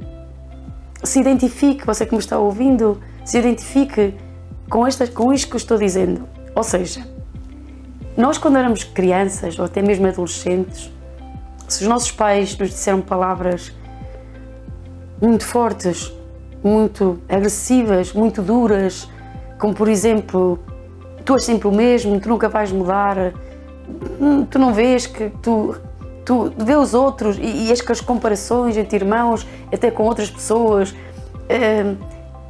se 1.02 1.20
identifique, 1.20 1.84
você 1.84 2.06
que 2.06 2.12
me 2.12 2.20
está 2.20 2.38
ouvindo, 2.38 3.00
se 3.24 3.38
identifique 3.38 4.14
com, 4.70 4.86
esta, 4.86 5.06
com 5.06 5.32
isto 5.32 5.48
que 5.48 5.54
eu 5.54 5.58
estou 5.58 5.76
dizendo. 5.76 6.26
Ou 6.54 6.62
seja, 6.62 7.06
nós 8.16 8.38
quando 8.38 8.56
éramos 8.56 8.84
crianças 8.84 9.58
ou 9.58 9.64
até 9.64 9.82
mesmo 9.82 10.06
adolescentes, 10.06 10.93
se 11.74 11.82
os 11.82 11.88
nossos 11.88 12.12
pais 12.12 12.56
nos 12.56 12.70
disseram 12.70 13.00
palavras 13.00 13.72
muito 15.20 15.44
fortes, 15.44 16.12
muito 16.62 17.18
agressivas, 17.28 18.12
muito 18.12 18.42
duras, 18.42 19.08
como 19.58 19.74
por 19.74 19.88
exemplo, 19.88 20.58
tu 21.24 21.34
és 21.34 21.44
sempre 21.44 21.66
o 21.66 21.72
mesmo, 21.72 22.20
tu 22.20 22.28
nunca 22.28 22.48
vais 22.48 22.70
mudar, 22.70 23.32
hum, 24.20 24.44
tu 24.44 24.58
não 24.58 24.72
vês 24.72 25.06
que 25.06 25.30
tu, 25.42 25.76
tu 26.24 26.52
vê 26.56 26.76
os 26.76 26.94
outros 26.94 27.38
e, 27.38 27.68
e 27.68 27.72
as 27.72 28.00
comparações 28.00 28.76
entre 28.76 28.96
irmãos, 28.96 29.46
até 29.72 29.90
com 29.90 30.04
outras 30.04 30.30
pessoas, 30.30 30.94
hum, 31.50 31.96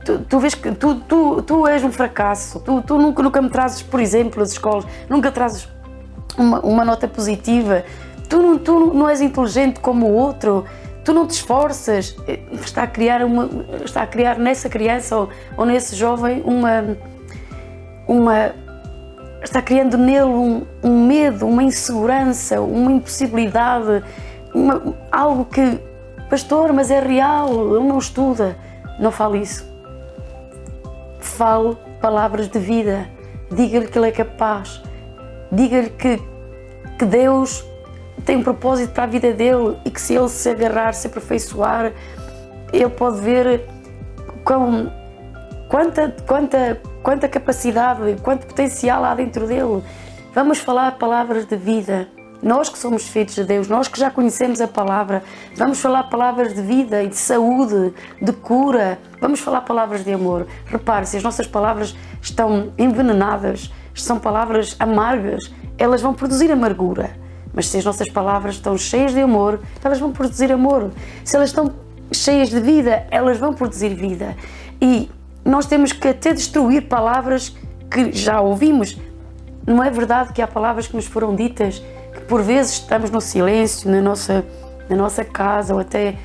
tu, 0.05 0.19
tu 0.19 0.39
vês 0.39 0.55
que 0.55 0.71
tu, 0.73 0.97
tu, 0.97 1.43
tu 1.43 1.67
és 1.67 1.83
um 1.83 1.91
fracasso, 1.91 2.61
tu, 2.61 2.83
tu 2.83 2.99
nunca, 2.99 3.23
nunca 3.23 3.41
me 3.41 3.49
trazes, 3.49 3.83
por 3.83 4.01
exemplo, 4.01 4.43
as 4.43 4.53
escolas, 4.53 4.85
nunca 5.09 5.33
trazes 5.33 5.67
uma, 6.37 6.61
uma 6.61 6.85
nota 6.85 7.09
positiva, 7.09 7.85
tu 8.29 8.43
não, 8.43 8.59
tu 8.59 8.95
não 8.95 9.09
és 9.09 9.21
inteligente 9.21 9.81
como 9.81 10.07
o 10.07 10.13
outro, 10.13 10.65
tu 11.05 11.13
não 11.13 11.27
te 11.27 11.33
esforças, 11.33 12.17
está 12.53 12.85
a 12.85 12.87
criar, 12.87 13.25
uma, 13.25 13.49
está 13.85 14.03
a 14.03 14.07
criar 14.07 14.39
nessa 14.39 14.69
criança 14.69 15.17
ou, 15.17 15.29
ou 15.57 15.67
nesse 15.67 15.95
jovem 15.95 16.43
uma, 16.45 16.97
uma 18.09 18.55
está 19.43 19.61
criando 19.61 19.99
nele 19.99 20.25
um, 20.25 20.67
um 20.83 21.07
medo, 21.07 21.47
uma 21.47 21.63
insegurança, 21.63 22.61
uma 22.61 22.93
impossibilidade, 22.93 24.03
uma, 24.55 24.95
algo 25.13 25.45
que, 25.45 25.79
pastor, 26.31 26.73
mas 26.73 26.91
é 26.91 27.01
real, 27.01 27.77
ele 27.77 27.87
não 27.87 27.99
estuda. 27.99 28.57
Não 28.99 29.11
fale 29.11 29.41
isso. 29.41 29.69
Fale 31.21 31.77
palavras 32.01 32.49
de 32.49 32.59
vida. 32.59 33.09
Diga-lhe 33.51 33.89
que 33.89 33.99
ele 33.99 34.09
é 34.09 34.13
capaz. 34.13 34.81
Diga-lhe 35.51 35.91
que, 35.91 36.21
que 36.99 37.05
Deus 37.05 37.65
tem 38.25 38.37
um 38.37 38.43
propósito 38.43 38.93
para 38.93 39.05
a 39.05 39.07
vida 39.07 39.33
dele 39.33 39.77
e 39.85 39.91
que 39.91 40.01
se 40.01 40.15
ele 40.15 40.29
se 40.29 40.49
agarrar, 40.49 40.93
se 40.95 41.07
aperfeiçoar, 41.07 41.93
ele 42.73 42.89
pode 42.89 43.21
ver 43.21 43.67
com 44.45 44.91
quanta, 45.69 46.15
quanta, 46.27 46.81
quanta 47.03 47.29
capacidade, 47.29 48.17
quanto 48.23 48.47
potencial 48.47 49.05
há 49.05 49.15
dentro 49.15 49.47
dele. 49.47 49.83
Vamos 50.35 50.59
falar 50.59 50.93
palavras 50.93 51.47
de 51.47 51.57
vida. 51.57 52.09
Nós 52.43 52.69
que 52.69 52.79
somos 52.79 53.09
filhos 53.09 53.35
de 53.35 53.45
Deus, 53.45 53.69
nós 53.69 53.89
que 53.89 53.99
já 53.99 54.11
conhecemos 54.11 54.61
a 54.61 54.69
palavra, 54.69 55.23
vamos 55.57 55.81
falar 55.81 56.05
palavras 56.05 56.55
de 56.55 56.61
vida 56.61 57.03
e 57.03 57.09
de 57.09 57.17
saúde, 57.17 57.95
de 58.21 58.33
cura, 58.33 58.99
vamos 59.19 59.41
falar 59.41 59.63
palavras 59.63 60.05
de 60.05 60.13
amor. 60.13 60.47
Repare, 60.67 61.07
se 61.07 61.17
as 61.17 61.23
nossas 61.23 61.47
palavras 61.47 61.97
estão 62.21 62.73
envenenadas, 62.77 63.73
são 63.95 64.19
palavras 64.19 64.77
amargas, 64.79 65.51
elas 65.79 66.03
vão 66.03 66.13
produzir 66.13 66.53
amargura. 66.53 67.24
Mas 67.55 67.69
se 67.69 67.79
as 67.79 67.85
nossas 67.85 68.11
palavras 68.11 68.57
estão 68.57 68.77
cheias 68.77 69.13
de 69.13 69.21
amor, 69.21 69.61
elas 69.83 69.99
vão 69.99 70.13
produzir 70.13 70.51
amor. 70.51 70.91
Se 71.25 71.37
elas 71.37 71.51
estão 71.51 71.73
cheias 72.13 72.49
de 72.49 72.61
vida, 72.61 73.07
elas 73.11 73.39
vão 73.39 73.55
produzir 73.55 73.95
vida. 73.95 74.37
E 74.81 75.11
nós 75.45 75.67
temos 75.67 75.93
que 75.93 76.09
até 76.09 76.33
destruir 76.33 76.89
palavras 76.89 77.57
que 77.91 78.13
já 78.13 78.41
ouvimos. 78.41 78.99
Não 79.67 79.83
é 79.83 79.91
verdade 79.91 80.33
que 80.33 80.43
há 80.43 80.47
palavras 80.47 80.87
que 80.87 80.97
nos 80.97 81.07
foram 81.07 81.35
ditas 81.35 81.83
que 82.13 82.21
por 82.23 82.43
vezes 82.43 82.75
estamos 82.75 83.11
no 83.11 83.21
silêncio, 83.21 83.91
na 83.91 84.01
nossa, 84.01 84.45
na 84.89 84.97
nossa 84.97 85.25
casa 85.25 85.75
ou 85.75 85.81
até 85.81 86.17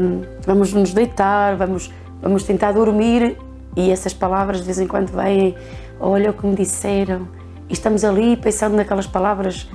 hum, 0.00 0.22
vamos 0.46 0.72
nos 0.72 0.92
deitar, 0.92 1.56
vamos, 1.56 1.92
vamos 2.22 2.44
tentar 2.44 2.72
dormir 2.72 3.36
e 3.76 3.90
essas 3.90 4.12
palavras 4.12 4.58
de 4.58 4.64
vez 4.64 4.78
em 4.80 4.86
quando 4.86 5.10
vêm, 5.10 5.54
olha 5.98 6.30
o 6.30 6.34
que 6.34 6.46
me 6.46 6.56
disseram, 6.56 7.28
e 7.68 7.72
estamos 7.72 8.04
ali 8.04 8.36
pensando 8.36 8.76
naquelas 8.76 9.06
palavras 9.06 9.68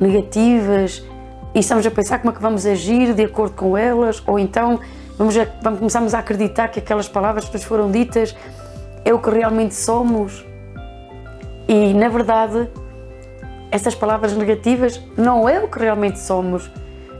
negativas 0.00 1.04
e 1.54 1.58
estamos 1.58 1.84
a 1.86 1.90
pensar 1.90 2.18
como 2.20 2.30
é 2.30 2.34
que 2.34 2.42
vamos 2.42 2.64
agir 2.64 3.12
de 3.12 3.24
acordo 3.24 3.54
com 3.54 3.76
elas, 3.76 4.22
ou 4.26 4.38
então 4.38 4.80
vamos, 5.18 5.36
a, 5.36 5.46
vamos 5.62 5.78
começamos 5.78 6.14
a 6.14 6.20
acreditar 6.20 6.68
que 6.68 6.78
aquelas 6.78 7.08
palavras 7.08 7.44
que 7.44 7.52
nos 7.52 7.64
foram 7.64 7.90
ditas 7.90 8.36
é 9.04 9.12
o 9.12 9.18
que 9.18 9.30
realmente 9.30 9.74
somos. 9.74 10.44
E 11.68 11.92
na 11.92 12.08
verdade, 12.08 12.68
essas 13.70 13.94
palavras 13.94 14.32
negativas 14.36 15.00
não 15.16 15.48
é 15.48 15.60
o 15.60 15.68
que 15.68 15.78
realmente 15.78 16.18
somos, 16.18 16.70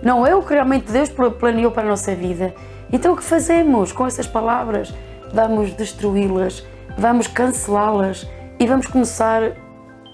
não 0.03 0.27
é 0.27 0.35
o 0.35 0.43
que 0.43 0.55
realmente 0.55 0.91
Deus 0.91 1.11
planeou 1.39 1.71
para 1.71 1.83
a 1.83 1.89
nossa 1.91 2.15
vida. 2.15 2.55
Então 2.93 3.13
o 3.13 3.17
que 3.17 3.25
fazemos 3.25 3.93
com 3.93 4.07
essas 4.07 4.27
palavras? 4.27 4.93
Vamos 5.33 5.73
destruí-las, 5.73 6.65
vamos 6.99 7.27
cancelá-las 7.27 8.27
e 8.59 8.67
vamos 8.67 8.87
começar 8.87 9.53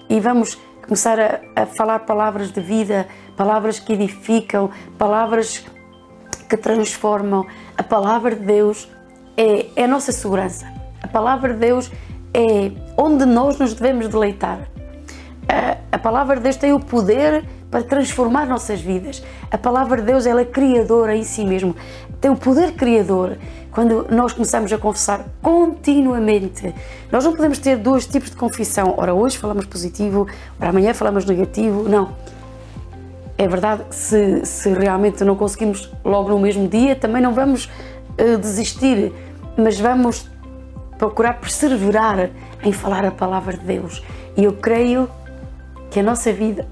e 0.09 0.19
vamos 0.19 0.57
começar 0.87 1.19
a, 1.19 1.41
a 1.55 1.65
falar 1.65 1.99
palavras 1.99 2.51
de 2.51 2.61
vida, 2.61 3.07
palavras 3.35 3.77
que 3.77 3.93
edificam, 3.93 4.71
palavras 4.97 5.65
que 6.49 6.55
transformam. 6.55 7.45
A 7.77 7.83
palavra 7.83 8.35
de 8.35 8.45
Deus 8.45 8.89
é, 9.35 9.67
é 9.75 9.83
a 9.83 9.87
nossa 9.87 10.11
segurança. 10.11 10.65
A 11.03 11.07
palavra 11.07 11.53
de 11.53 11.59
Deus 11.59 11.91
é 12.33 12.71
onde 12.95 13.25
nós 13.25 13.59
nos 13.59 13.73
devemos 13.73 14.07
deleitar. 14.07 14.59
A, 15.47 15.77
a 15.95 15.99
palavra 15.99 16.37
de 16.37 16.43
Deus 16.43 16.55
tem 16.55 16.71
o 16.71 16.79
poder 16.79 17.43
para 17.69 17.83
transformar 17.83 18.47
nossas 18.47 18.79
vidas. 18.79 19.21
A 19.51 19.57
palavra 19.57 19.97
de 19.97 20.03
Deus 20.03 20.25
ela 20.25 20.41
é 20.41 20.45
criadora 20.45 21.15
em 21.15 21.23
si 21.23 21.43
mesmo, 21.43 21.75
tem 22.21 22.31
o 22.31 22.37
poder 22.37 22.73
criador. 22.73 23.37
Quando 23.77 24.07
nós 24.09 24.33
começamos 24.33 24.73
a 24.73 24.77
confessar 24.79 25.23
continuamente, 25.39 26.73
nós 27.11 27.23
não 27.23 27.33
podemos 27.33 27.59
ter 27.59 27.77
dois 27.77 28.07
tipos 28.07 28.31
de 28.31 28.35
confissão. 28.35 28.95
Ora, 28.97 29.13
hoje 29.13 29.37
falamos 29.37 29.67
positivo, 29.67 30.25
ora, 30.59 30.71
amanhã 30.71 30.95
falamos 30.95 31.25
negativo. 31.25 31.87
Não. 31.87 32.15
É 33.37 33.47
verdade, 33.47 33.83
se, 33.91 34.43
se 34.47 34.73
realmente 34.73 35.23
não 35.23 35.35
conseguimos 35.35 35.91
logo 36.03 36.27
no 36.29 36.39
mesmo 36.39 36.67
dia, 36.67 36.95
também 36.95 37.21
não 37.21 37.35
vamos 37.35 37.65
uh, 37.65 38.39
desistir, 38.39 39.13
mas 39.55 39.79
vamos 39.79 40.27
procurar 40.97 41.33
perseverar 41.33 42.31
em 42.63 42.71
falar 42.71 43.05
a 43.05 43.11
palavra 43.11 43.55
de 43.55 43.63
Deus. 43.63 44.01
E 44.35 44.43
eu 44.43 44.53
creio 44.53 45.07
que 45.91 45.99
a 45.99 46.03
nossa 46.03 46.33
vida 46.33 46.67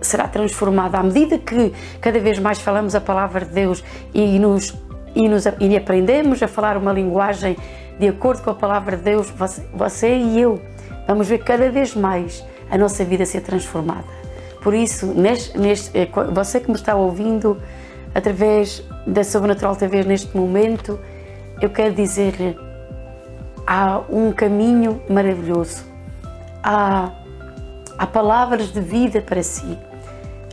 será 0.00 0.26
transformada 0.26 0.98
à 0.98 1.04
medida 1.04 1.38
que 1.38 1.72
cada 2.00 2.18
vez 2.18 2.40
mais 2.40 2.58
falamos 2.58 2.96
a 2.96 3.00
palavra 3.00 3.44
de 3.44 3.52
Deus 3.52 3.84
e 4.12 4.40
nos 4.40 4.74
e, 5.14 5.28
nos, 5.28 5.44
e 5.60 5.76
aprendemos 5.76 6.42
a 6.42 6.48
falar 6.48 6.76
uma 6.76 6.92
linguagem 6.92 7.56
de 7.98 8.08
acordo 8.08 8.42
com 8.42 8.50
a 8.50 8.54
palavra 8.54 8.96
de 8.96 9.02
Deus, 9.02 9.30
você, 9.30 9.62
você 9.74 10.16
e 10.16 10.40
eu 10.40 10.60
vamos 11.06 11.28
ver 11.28 11.38
cada 11.38 11.70
vez 11.70 11.94
mais 11.94 12.44
a 12.70 12.78
nossa 12.78 13.04
vida 13.04 13.24
ser 13.24 13.40
transformada. 13.40 14.04
Por 14.62 14.74
isso, 14.74 15.06
neste, 15.06 15.58
neste, 15.58 15.96
eh, 15.98 16.08
você 16.32 16.60
que 16.60 16.68
me 16.68 16.76
está 16.76 16.94
ouvindo 16.94 17.60
através 18.14 18.84
da 19.06 19.24
Sobrenatural 19.24 19.74
TV 19.74 20.04
neste 20.04 20.36
momento, 20.36 20.98
eu 21.60 21.70
quero 21.70 21.94
dizer-lhe: 21.94 22.56
há 23.66 24.00
um 24.10 24.32
caminho 24.32 25.00
maravilhoso, 25.08 25.84
há, 26.62 27.10
há 27.96 28.06
palavras 28.06 28.72
de 28.72 28.80
vida 28.80 29.20
para 29.22 29.42
si 29.42 29.78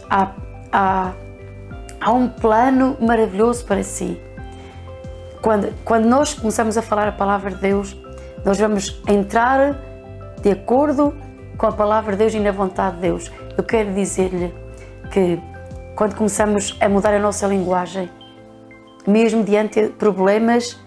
há, 0.10 0.32
há, 0.72 1.14
há 2.00 2.12
um 2.12 2.28
plano 2.28 2.98
maravilhoso 3.00 3.66
para 3.66 3.84
si. 3.84 4.20
Quando, 5.46 5.72
quando 5.86 6.06
nós 6.06 6.34
começamos 6.34 6.76
a 6.76 6.82
falar 6.82 7.08
a 7.08 7.12
palavra 7.12 7.52
de 7.52 7.58
Deus, 7.58 7.96
nós 8.44 8.58
vamos 8.58 9.00
entrar 9.08 9.80
de 10.42 10.50
acordo 10.50 11.14
com 11.56 11.68
a 11.68 11.72
palavra 11.72 12.14
de 12.14 12.18
Deus 12.18 12.34
e 12.34 12.40
na 12.40 12.52
vontade 12.52 12.96
de 12.96 13.04
Deus. 13.04 13.32
Eu 13.56 13.64
quero 13.64 13.94
dizer-lhe 13.94 14.52
que 15.12 15.40
quando 15.96 16.16
começamos 16.16 16.76
a 16.82 16.90
mudar 16.90 17.14
a 17.14 17.20
nossa 17.20 17.46
linguagem, 17.46 18.10
mesmo 19.06 19.44
diante 19.44 19.84
de 19.84 19.90
problemas 19.90 20.84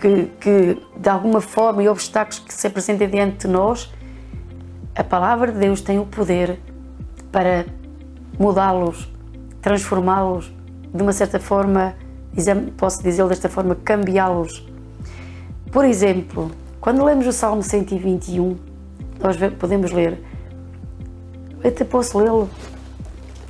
que, 0.00 0.32
que 0.40 0.82
de 0.96 1.08
alguma 1.10 1.42
forma 1.42 1.82
e 1.82 1.88
obstáculos 1.90 2.38
que 2.38 2.54
se 2.54 2.66
apresentem 2.66 3.10
diante 3.10 3.46
de 3.46 3.52
nós, 3.52 3.92
a 4.96 5.04
palavra 5.04 5.52
de 5.52 5.58
Deus 5.58 5.82
tem 5.82 5.98
o 5.98 6.06
poder 6.06 6.58
para 7.30 7.66
mudá-los, 8.38 9.06
transformá-los, 9.60 10.50
de 10.92 11.02
uma 11.02 11.12
certa 11.12 11.38
forma, 11.38 11.94
posso 12.76 13.02
dizer 13.02 13.26
desta 13.26 13.48
forma, 13.48 13.74
cambiá-los. 13.74 14.66
Por 15.70 15.84
exemplo, 15.84 16.50
quando 16.80 17.04
lemos 17.04 17.26
o 17.26 17.32
Salmo 17.32 17.62
121, 17.62 18.56
nós 19.20 19.36
podemos 19.58 19.92
ler, 19.92 20.20
eu 21.62 21.70
até 21.70 21.84
posso 21.84 22.18
lê-lo, 22.18 22.48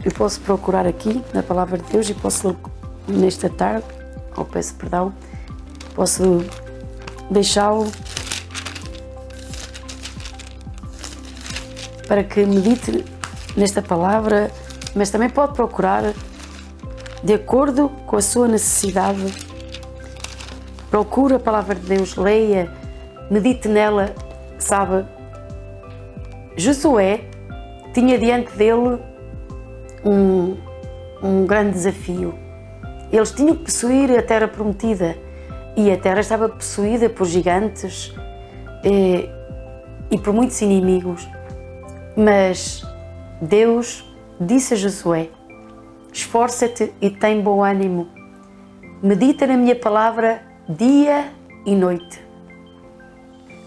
eu 0.05 0.13
posso 0.13 0.41
procurar 0.41 0.87
aqui 0.87 1.23
na 1.33 1.43
Palavra 1.43 1.79
de 1.79 1.85
Deus 1.91 2.09
e 2.11 2.15
posso 2.15 2.49
lê-lo 2.49 2.61
nesta 3.09 3.49
tarde, 3.49 3.87
ou 4.37 4.45
peço 4.45 4.75
perdão, 4.75 5.15
posso 5.95 6.45
deixá-lo 7.31 7.91
para 12.07 12.25
que 12.25 12.45
medite 12.45 13.05
nesta 13.57 13.81
palavra, 13.81 14.51
mas 14.95 15.11
também 15.11 15.31
pode 15.31 15.55
procurar 15.55 16.13
de 17.23 17.35
acordo 17.35 17.91
com 18.07 18.17
a 18.17 18.23
sua 18.23 18.49
necessidade. 18.49 19.33
Procure 20.91 21.35
a 21.35 21.39
palavra 21.39 21.75
de 21.75 21.87
Deus, 21.87 22.17
leia, 22.17 22.71
medite 23.31 23.69
nela, 23.69 24.15
sabe? 24.59 25.07
Josué 26.57 27.25
tinha 27.93 28.19
diante 28.19 28.57
dele 28.57 28.99
um, 30.05 30.57
um 31.23 31.47
grande 31.47 31.73
desafio. 31.73 32.35
Eles 33.13 33.33
tinham 33.33 33.57
que 33.57 33.65
possuir 33.65 34.11
a 34.17 34.23
terra 34.23 34.49
prometida 34.49 35.17
e 35.77 35.91
a 35.91 35.97
terra 35.97 36.21
estava 36.21 36.49
possuída 36.49 37.09
por 37.09 37.27
gigantes 37.27 38.15
e, 38.85 38.89
eh, 38.89 39.31
e 40.11 40.19
por 40.19 40.33
muitos 40.33 40.61
inimigos. 40.61 41.29
Mas 42.17 42.85
Deus 43.41 44.05
disse 44.41 44.75
a 44.75 44.77
Josué: 44.77 45.31
Esforça-te 46.13 46.93
e 47.01 47.09
tem 47.09 47.41
bom 47.41 47.63
ânimo. 47.63 48.09
Medita 49.03 49.47
na 49.47 49.57
minha 49.57 49.77
palavra 49.77 50.43
dia 50.69 51.33
e 51.65 51.75
noite. 51.75 52.21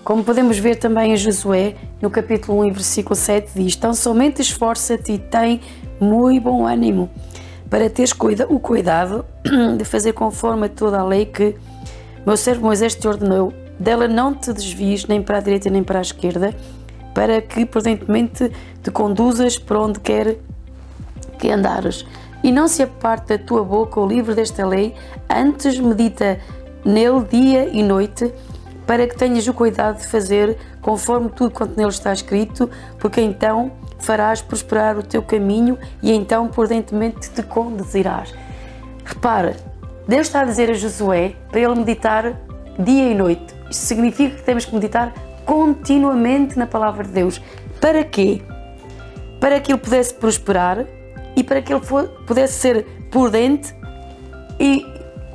Como 0.03 0.23
podemos 0.23 0.59
ver 0.59 0.75
também 0.75 1.13
em 1.13 1.17
Josué, 1.17 1.75
no 2.01 2.09
capítulo 2.09 2.61
1 2.65 2.73
versículo 2.73 3.15
7 3.15 3.51
diz: 3.55 3.75
Tão 3.77 3.93
somente 3.93 4.41
esforça-te 4.41 5.13
e 5.13 5.17
tem 5.17 5.61
muito 5.99 6.43
bom 6.43 6.67
ânimo, 6.67 7.09
para 7.69 7.89
teres 7.89 8.11
cuida, 8.11 8.45
o 8.49 8.59
cuidado 8.59 9.25
de 9.77 9.85
fazer 9.85 10.11
conforme 10.11 10.65
a 10.65 10.69
toda 10.69 10.99
a 10.99 11.03
lei 11.03 11.25
que 11.25 11.55
meu 12.25 12.35
servo 12.35 12.65
Moisés 12.65 12.93
te 12.93 13.07
ordenou. 13.07 13.53
Dela 13.79 14.07
não 14.07 14.33
te 14.33 14.53
desvies 14.53 15.05
nem 15.05 15.21
para 15.21 15.37
a 15.37 15.41
direita 15.41 15.69
nem 15.69 15.83
para 15.83 15.99
a 15.99 16.01
esquerda, 16.01 16.53
para 17.13 17.41
que 17.41 17.65
prudentemente 17.65 18.51
te 18.83 18.91
conduzas 18.91 19.57
por 19.57 19.77
onde 19.77 19.99
quer 19.99 20.37
que 21.39 21.49
andares. 21.49 22.05
E 22.43 22.51
não 22.51 22.67
se 22.67 22.83
aparte 22.83 23.37
da 23.37 23.43
tua 23.43 23.63
boca 23.63 23.99
o 23.99 24.05
livro 24.05 24.35
desta 24.35 24.67
lei, 24.67 24.93
antes 25.29 25.79
medita 25.79 26.39
nele 26.83 27.23
dia 27.31 27.69
e 27.71 27.81
noite, 27.81 28.33
para 28.85 29.07
que 29.07 29.15
tenhas 29.15 29.47
o 29.47 29.53
cuidado 29.53 29.99
de 29.99 30.07
fazer 30.07 30.57
conforme 30.81 31.29
tudo 31.29 31.51
quanto 31.51 31.77
nele 31.77 31.89
está 31.89 32.11
escrito, 32.11 32.69
porque 32.99 33.21
então 33.21 33.71
farás 33.99 34.41
prosperar 34.41 34.97
o 34.97 35.03
teu 35.03 35.21
caminho 35.21 35.77
e 36.01 36.11
então 36.11 36.49
prudentemente 36.49 37.31
te 37.31 37.41
conduzirás. 37.41 38.33
Repara, 39.05 39.55
Deus 40.05 40.27
está 40.27 40.41
a 40.41 40.45
dizer 40.45 40.69
a 40.69 40.73
Josué 40.73 41.35
para 41.49 41.61
ele 41.61 41.75
meditar 41.75 42.33
dia 42.77 43.09
e 43.09 43.15
noite. 43.15 43.55
Isto 43.69 43.85
significa 43.85 44.35
que 44.35 44.43
temos 44.43 44.65
que 44.65 44.73
meditar 44.73 45.13
continuamente 45.45 46.59
na 46.59 46.67
palavra 46.67 47.05
de 47.05 47.11
Deus. 47.11 47.41
Para 47.79 48.03
quê? 48.03 48.41
Para 49.39 49.59
que 49.61 49.71
ele 49.71 49.79
pudesse 49.79 50.13
prosperar 50.13 50.85
e 51.35 51.43
para 51.43 51.61
que 51.61 51.73
ele 51.73 51.81
pudesse 52.25 52.59
ser 52.59 52.85
prudente 53.09 53.73
e 54.59 54.85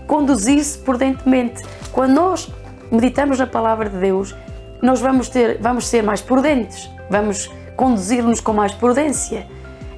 conduzir-se 0.07 0.79
prudentemente. 0.79 1.63
Quando 1.93 2.15
nós 2.15 2.53
meditamos 2.91 3.39
na 3.39 3.47
palavra 3.47 3.89
de 3.89 3.97
Deus, 3.99 4.35
nós 4.81 5.01
vamos, 5.01 5.29
ter, 5.29 5.59
vamos 5.61 5.87
ser 5.87 6.03
mais 6.03 6.21
prudentes, 6.21 6.91
vamos 7.11 7.51
conduzir-nos 7.77 8.41
com 8.41 8.53
mais 8.53 8.73
prudência 8.73 9.47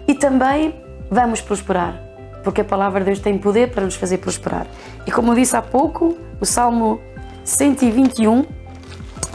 e 0.06 0.14
também 0.14 0.74
vamos 1.10 1.40
prosperar, 1.40 2.00
porque 2.42 2.60
a 2.60 2.64
palavra 2.64 3.00
de 3.00 3.06
Deus 3.06 3.20
tem 3.20 3.38
poder 3.38 3.70
para 3.70 3.84
nos 3.84 3.94
fazer 3.94 4.18
prosperar. 4.18 4.66
E 5.06 5.10
como 5.10 5.32
eu 5.32 5.36
disse 5.36 5.56
há 5.56 5.62
pouco, 5.62 6.16
o 6.40 6.46
Salmo 6.46 7.00
121 7.44 8.44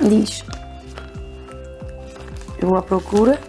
diz: 0.02 0.44
Eu 2.60 2.76
à 2.76 2.82
procura. 2.82 3.40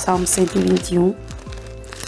Salmo 0.00 0.26
121 0.26 1.14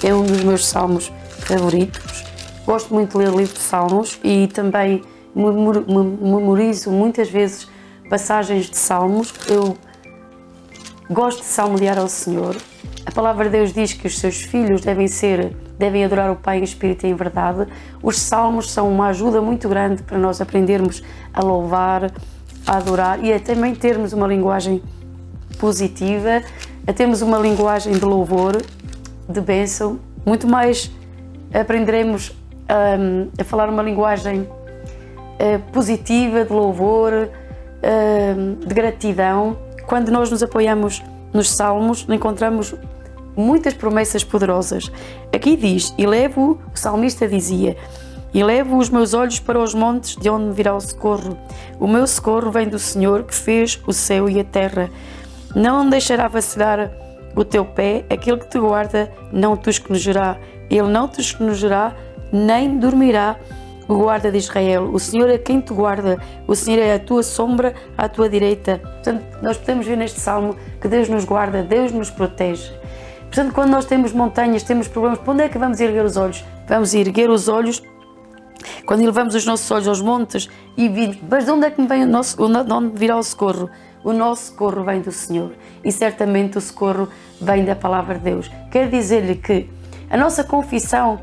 é 0.03 0.15
um 0.15 0.25
dos 0.25 0.43
meus 0.43 0.65
salmos 0.65 1.13
favoritos. 1.41 2.25
Gosto 2.65 2.95
muito 2.95 3.13
de 3.13 3.19
ler 3.19 3.29
o 3.29 3.37
livro 3.37 3.53
de 3.53 3.61
Salmos 3.61 4.19
e 4.25 4.47
também 4.47 5.03
memorizo 5.37 6.91
muitas 6.91 7.29
vezes 7.29 7.69
passagens 8.09 8.71
de 8.71 8.79
Salmos. 8.79 9.35
Eu 9.47 9.77
gosto 11.11 11.41
de 11.41 11.45
salmodiar 11.45 11.99
ao 11.99 12.09
Senhor. 12.09 12.57
A 13.05 13.13
palavra 13.13 13.45
de 13.45 13.51
Deus 13.51 13.75
diz 13.75 13.93
que 13.93 14.07
os 14.07 14.19
seus 14.19 14.41
filhos 14.41 14.81
devem 14.81 15.07
ser, 15.07 15.55
devem 15.79 16.03
adorar 16.03 16.33
o 16.33 16.37
Pai 16.37 16.61
em 16.61 16.65
espírito 16.65 17.07
e 17.07 17.11
em 17.11 17.15
verdade. 17.15 17.71
Os 18.03 18.19
salmos 18.19 18.71
são 18.71 18.91
uma 18.91 19.09
ajuda 19.09 19.43
muito 19.43 19.69
grande 19.69 20.03
para 20.03 20.17
nós 20.17 20.41
aprendermos 20.41 21.03
a 21.31 21.43
louvar, 21.43 22.11
a 22.67 22.77
adorar 22.79 23.23
e 23.23 23.35
a 23.35 23.39
também 23.39 23.75
termos 23.75 24.15
uma 24.15 24.27
linguagem 24.27 24.83
positiva, 25.59 26.43
a 26.87 26.93
termos 26.93 27.23
uma 27.23 27.39
linguagem 27.39 27.93
de 27.93 28.05
louvor, 28.05 28.63
de 29.29 29.41
bênção. 29.41 29.99
Muito 30.25 30.47
mais 30.47 30.91
aprenderemos 31.53 32.33
um, 33.01 33.29
a 33.39 33.45
falar 33.45 33.69
uma 33.69 33.83
linguagem 33.83 34.41
uh, 34.41 35.59
positiva, 35.73 36.45
de 36.45 36.53
louvor, 36.53 37.13
uh, 37.13 38.67
de 38.67 38.75
gratidão. 38.75 39.57
Quando 39.87 40.11
nós 40.11 40.31
nos 40.31 40.43
apoiamos 40.43 41.03
nos 41.33 41.51
Salmos, 41.51 42.07
encontramos 42.09 42.75
muitas 43.37 43.75
promessas 43.75 44.25
poderosas. 44.25 44.91
Aqui 45.35 45.57
diz: 45.57 45.95
E 45.97 46.07
levo, 46.07 46.59
o 46.75 46.79
salmista 46.79 47.29
dizia, 47.29 47.77
e 48.35 48.43
levo 48.43 48.79
os 48.79 48.89
meus 48.89 49.15
olhos 49.15 49.39
para 49.39 49.59
os 49.59 49.75
montes 49.75 50.17
de 50.17 50.29
onde 50.29 50.53
virá 50.53 50.75
o 50.75 50.81
socorro. 50.81 51.37
O 51.79 51.87
meu 51.87 52.07
socorro 52.07 52.51
vem 52.51 52.69
do 52.69 52.79
Senhor 52.79 53.25
que 53.25 53.35
fez 53.35 53.81
o 53.87 53.93
céu 53.93 54.29
e 54.29 54.41
a 54.41 54.45
terra. 54.45 54.91
Não 55.55 55.89
deixará 55.89 56.29
vacilar 56.29 56.91
o 57.35 57.45
teu 57.45 57.65
pé, 57.65 58.05
aquele 58.11 58.39
que 58.39 58.49
te 58.49 58.59
guarda 58.59 59.13
não 59.33 59.57
te 59.57 59.71
esconejará. 59.71 60.39
Ele 60.71 60.89
não 60.89 61.09
te 61.09 61.21
esconejará, 61.21 61.95
nem 62.33 62.79
dormirá 62.79 63.37
o 63.89 63.97
guarda 63.97 64.31
de 64.31 64.39
Israel. 64.39 64.91
O 64.93 64.99
Senhor 64.99 65.29
é 65.29 65.39
quem 65.39 65.61
te 65.61 65.73
guarda, 65.73 66.19
o 66.47 66.55
Senhor 66.55 66.81
é 66.81 66.95
a 66.95 66.99
tua 66.99 67.23
sombra 67.23 67.75
à 67.97 68.09
tua 68.09 68.29
direita. 68.29 68.79
Portanto, 68.79 69.25
nós 69.43 69.57
podemos 69.57 69.87
ver 69.87 69.97
neste 69.97 70.21
salmo 70.21 70.57
que 70.81 70.89
Deus 70.89 71.09
nos 71.09 71.25
guarda, 71.25 71.63
Deus 71.63 71.93
nos 71.93 72.11
protege. 72.11 72.73
Portanto, 73.23 73.55
quando 73.55 73.71
nós 73.71 73.85
temos 73.85 74.13
montanhas, 74.13 74.63
temos 74.63 74.89
problemas, 74.89 75.19
para 75.19 75.33
onde 75.33 75.43
é 75.45 75.49
que 75.49 75.59
vamos 75.59 75.81
erguer 75.81 76.05
os 76.05 76.17
olhos? 76.17 76.45
Vamos 76.69 76.95
erguer 76.95 77.31
os 77.31 77.49
olhos 77.49 77.83
quando 78.87 79.01
elevamos 79.01 79.35
os 79.35 79.45
nossos 79.45 79.71
olhos 79.71 79.89
aos 79.89 80.01
montes 80.01 80.49
e 80.77 80.89
vir, 80.89 81.19
mas 81.29 81.45
de 81.45 81.51
onde 81.51 81.67
é 81.67 81.71
que 81.71 81.83
vem 81.87 82.05
o 82.05 82.07
nosso, 82.07 82.37
de 82.37 82.73
onde 82.73 82.99
virá 82.99 83.17
o 83.17 83.23
socorro? 83.23 83.71
O 84.05 84.13
nosso 84.13 84.47
socorro 84.47 84.85
vem 84.85 85.01
do 85.01 85.13
Senhor 85.13 85.53
e 85.85 85.93
certamente 85.93 86.59
o 86.59 86.61
socorro 86.61 87.09
vem 87.41 87.65
da 87.65 87.77
palavra 87.77 88.17
de 88.19 88.25
Deus. 88.25 88.51
Quero 88.71 88.91
dizer-lhe 88.91 89.37
que 89.37 89.71
a 90.11 90.17
nossa 90.17 90.43
confissão, 90.43 91.21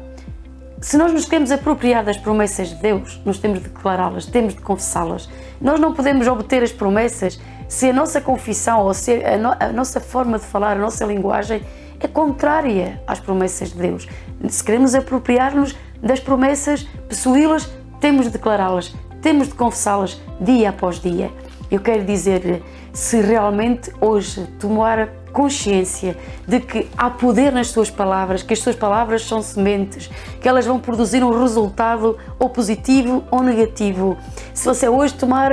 se 0.82 0.98
nós 0.98 1.12
nos 1.12 1.26
queremos 1.26 1.52
apropriar 1.52 2.04
das 2.04 2.18
promessas 2.18 2.70
de 2.70 2.76
Deus, 2.76 3.22
nós 3.26 3.38
temos 3.38 3.60
de 3.60 3.70
declará-las, 3.70 4.26
temos 4.26 4.56
de 4.56 4.62
confessá-las. 4.62 5.30
Nós 5.60 5.80
não 5.80 5.94
podemos 5.94 6.28
obter 6.28 6.64
as 6.64 6.72
promessas 6.72 7.40
se 7.68 7.90
a 7.90 7.94
nossa 7.94 8.20
confissão 8.20 8.86
ou 8.86 8.94
se 8.94 9.24
a, 9.24 9.38
no, 9.38 9.56
a 9.60 9.72
nossa 9.72 10.00
forma 10.00 10.40
de 10.40 10.46
falar, 10.46 10.72
a 10.72 10.80
nossa 10.80 11.06
linguagem 11.06 11.62
é 12.00 12.08
contrária 12.08 13.02
às 13.06 13.20
promessas 13.20 13.72
de 13.72 13.78
Deus. 13.78 14.08
Se 14.48 14.64
queremos 14.64 14.96
apropriar-nos 14.96 15.76
das 16.02 16.20
promessas, 16.20 16.84
possuí-las, 17.08 17.70
temos 18.00 18.28
de 18.28 18.32
declará-las, 18.32 18.96
temos 19.22 19.50
de 19.50 19.54
confessá-las 19.54 20.20
dia 20.40 20.70
após 20.70 21.00
dia. 21.00 21.30
Eu 21.72 21.80
quero 21.80 22.04
dizer, 22.04 22.64
se 22.92 23.22
realmente 23.22 23.92
hoje 24.02 24.48
tomar 24.60 25.10
consciência 25.32 26.18
de 26.48 26.60
que 26.60 26.88
há 26.98 27.10
poder 27.10 27.52
nas 27.52 27.72
tuas 27.72 27.90
palavras, 27.90 28.42
que 28.42 28.54
as 28.54 28.60
tuas 28.60 28.76
palavras 28.76 29.24
são 29.24 29.42
sementes, 29.42 30.10
que 30.42 30.50
elas 30.50 30.66
vão 30.66 30.80
produzir 30.80 31.24
um 31.24 31.40
resultado 31.40 32.18
ou 32.40 32.50
positivo 32.50 33.24
ou 33.30 33.44
negativo. 33.44 34.18
Se 34.54 34.66
você 34.66 34.90
hoje 34.90 35.14
tomar 35.14 35.52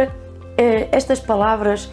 eh, 0.56 0.88
estas 0.90 1.20
palavras 1.20 1.90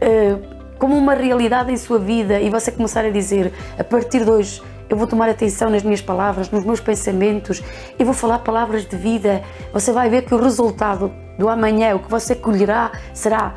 eh, 0.00 0.36
como 0.78 0.96
uma 0.96 1.14
realidade 1.14 1.70
em 1.70 1.76
sua 1.76 1.98
vida 1.98 2.40
e 2.40 2.48
você 2.48 2.72
começar 2.72 3.04
a 3.04 3.10
dizer, 3.10 3.52
a 3.78 3.84
partir 3.84 4.24
de 4.24 4.30
hoje, 4.30 4.62
eu 4.88 4.96
vou 4.96 5.06
tomar 5.06 5.28
atenção 5.28 5.70
nas 5.70 5.82
minhas 5.82 6.00
palavras, 6.00 6.50
nos 6.50 6.64
meus 6.64 6.80
pensamentos 6.80 7.62
e 7.98 8.04
vou 8.04 8.14
falar 8.14 8.38
palavras 8.38 8.86
de 8.86 8.96
vida. 8.96 9.42
Você 9.72 9.92
vai 9.92 10.08
ver 10.08 10.22
que 10.22 10.34
o 10.34 10.40
resultado 10.40 11.12
do 11.38 11.48
amanhã, 11.48 11.94
o 11.94 11.98
que 11.98 12.10
você 12.10 12.34
colherá, 12.34 12.92
será 13.12 13.54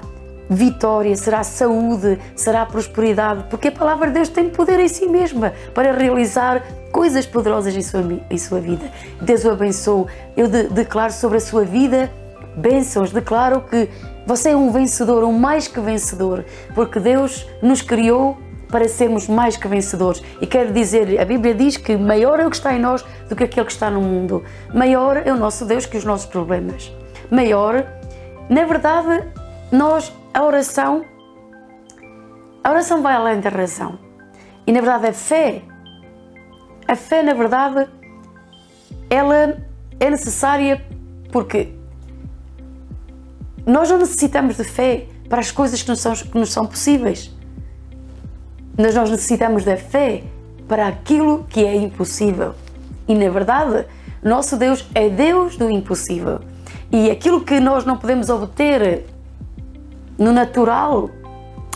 vitória, 0.50 1.16
será 1.16 1.44
saúde, 1.44 2.20
será 2.36 2.66
prosperidade, 2.66 3.46
porque 3.50 3.70
a 3.70 3.72
palavra 3.72 4.08
de 4.08 4.16
Deus 4.16 4.28
tem 4.28 4.50
poder 4.50 4.82
em 4.82 4.88
si 4.90 5.08
mesma 5.08 5.54
para 5.74 5.94
realizar 5.94 6.62
coisas 6.92 7.26
poderosas 7.26 7.74
em 7.74 7.82
sua, 7.82 8.04
em 8.30 8.38
sua 8.38 8.60
vida. 8.60 8.92
Deus 9.22 9.46
o 9.46 9.52
abençoe. 9.52 10.08
Eu 10.36 10.50
de, 10.50 10.64
declaro 10.64 11.14
sobre 11.14 11.38
a 11.38 11.42
sua 11.42 11.64
vida 11.64 12.12
bênçãos, 12.56 13.12
declaro 13.12 13.62
que 13.62 13.88
você 14.26 14.50
é 14.50 14.56
um 14.56 14.72
vencedor, 14.72 15.24
um 15.24 15.32
mais 15.32 15.70
que 15.70 15.80
vencedor, 15.80 16.44
porque 16.76 17.00
Deus 17.00 17.48
nos 17.62 17.82
criou 17.82 18.38
para 18.72 18.88
sermos 18.88 19.28
mais 19.28 19.58
que 19.58 19.68
vencedores. 19.68 20.24
E 20.40 20.48
quero 20.48 20.72
dizer, 20.72 21.20
a 21.20 21.26
Bíblia 21.26 21.54
diz 21.54 21.78
que 21.78 21.98
maior 21.98 22.40
é 22.40 22.48
o 22.48 22.50
que 22.50 22.56
está 22.56 22.74
em 22.74 22.80
nós 22.80 23.04
do 23.28 23.36
que 23.36 23.44
aquele 23.44 23.66
que 23.66 23.72
está 23.72 23.90
no 23.90 24.02
mundo. 24.02 24.44
Maior 24.74 25.18
é 25.18 25.32
o 25.32 25.38
nosso 25.38 25.66
Deus 25.66 25.86
que 25.86 25.98
os 25.98 26.06
nossos 26.06 26.26
problemas. 26.26 26.92
Maior, 27.30 27.86
na 28.50 28.66
verdade, 28.66 29.28
nós, 29.72 30.12
a 30.34 30.44
oração, 30.44 31.06
a 32.64 32.70
oração 32.70 33.02
vai 33.02 33.14
além 33.14 33.40
da 33.40 33.50
razão. 33.50 34.00
E 34.66 34.72
na 34.72 34.82
verdade 34.82 35.08
a 35.08 35.14
fé, 35.14 35.62
a 36.88 36.96
fé 36.96 37.24
na 37.24 37.34
verdade, 37.34 37.90
ela 39.10 39.58
é 40.00 40.10
necessária 40.10 40.86
porque 41.32 41.74
nós 43.66 43.90
não 43.90 43.98
necessitamos 43.98 44.58
de 44.58 44.64
fé 44.64 45.08
para 45.30 45.40
as 45.40 45.52
coisas 45.52 45.82
que 45.82 45.90
nos 45.90 46.00
são, 46.00 46.14
que 46.14 46.38
nos 46.38 46.52
são 46.52 46.66
possíveis. 46.66 47.32
Mas 48.78 48.96
nós 48.96 49.10
necessitamos 49.10 49.64
da 49.64 49.78
fé 49.78 50.24
para 50.68 50.88
aquilo 50.88 51.46
que 51.50 51.66
é 51.66 51.76
impossível. 51.76 52.54
E 53.08 53.14
na 53.14 53.30
verdade, 53.30 53.86
nosso 54.24 54.58
Deus 54.58 54.86
é 54.96 55.10
Deus 55.10 55.58
do 55.58 55.70
impossível. 55.70 56.40
E 56.92 57.10
aquilo 57.10 57.42
que 57.42 57.60
nós 57.60 57.86
não 57.86 57.98
podemos 57.98 58.30
obter 58.30 59.06
no 60.18 60.32
natural 60.32 61.10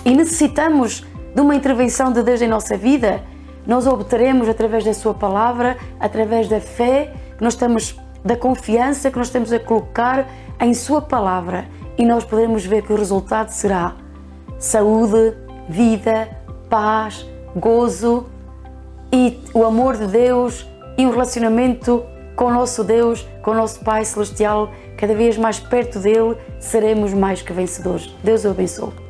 e 0.03 0.15
necessitamos 0.15 1.05
de 1.33 1.41
uma 1.41 1.55
intervenção 1.55 2.11
de 2.11 2.21
Deus 2.21 2.41
em 2.41 2.47
nossa 2.47 2.77
vida, 2.77 3.23
nós 3.65 3.87
obteremos 3.87 4.47
através 4.47 4.85
da 4.85 4.93
Sua 4.93 5.13
palavra, 5.13 5.77
através 5.99 6.47
da 6.47 6.61
fé 6.61 7.13
que 7.37 7.43
nós 7.43 7.53
estamos, 7.53 7.99
da 8.23 8.37
confiança 8.37 9.09
que 9.09 9.17
nós 9.17 9.27
estamos 9.27 9.51
a 9.51 9.59
colocar 9.59 10.27
em 10.59 10.73
Sua 10.73 11.01
palavra 11.01 11.65
e 11.97 12.05
nós 12.05 12.23
podemos 12.23 12.65
ver 12.65 12.83
que 12.83 12.93
o 12.93 12.95
resultado 12.95 13.49
será 13.49 13.95
saúde, 14.59 15.33
vida, 15.67 16.29
paz, 16.69 17.25
gozo 17.55 18.25
e 19.11 19.39
o 19.53 19.63
amor 19.63 19.97
de 19.97 20.07
Deus 20.07 20.67
e 20.97 21.05
o 21.05 21.11
relacionamento 21.11 22.03
com 22.35 22.45
o 22.45 22.53
nosso 22.53 22.83
Deus, 22.83 23.25
com 23.41 23.51
o 23.51 23.55
nosso 23.55 23.79
Pai 23.79 24.03
Celestial, 24.03 24.71
cada 24.97 25.15
vez 25.15 25.37
mais 25.37 25.59
perto 25.59 25.99
dele, 25.99 26.37
seremos 26.59 27.13
mais 27.13 27.41
que 27.41 27.53
vencedores. 27.53 28.13
Deus 28.23 28.43
o 28.43 28.49
abençoe. 28.49 29.04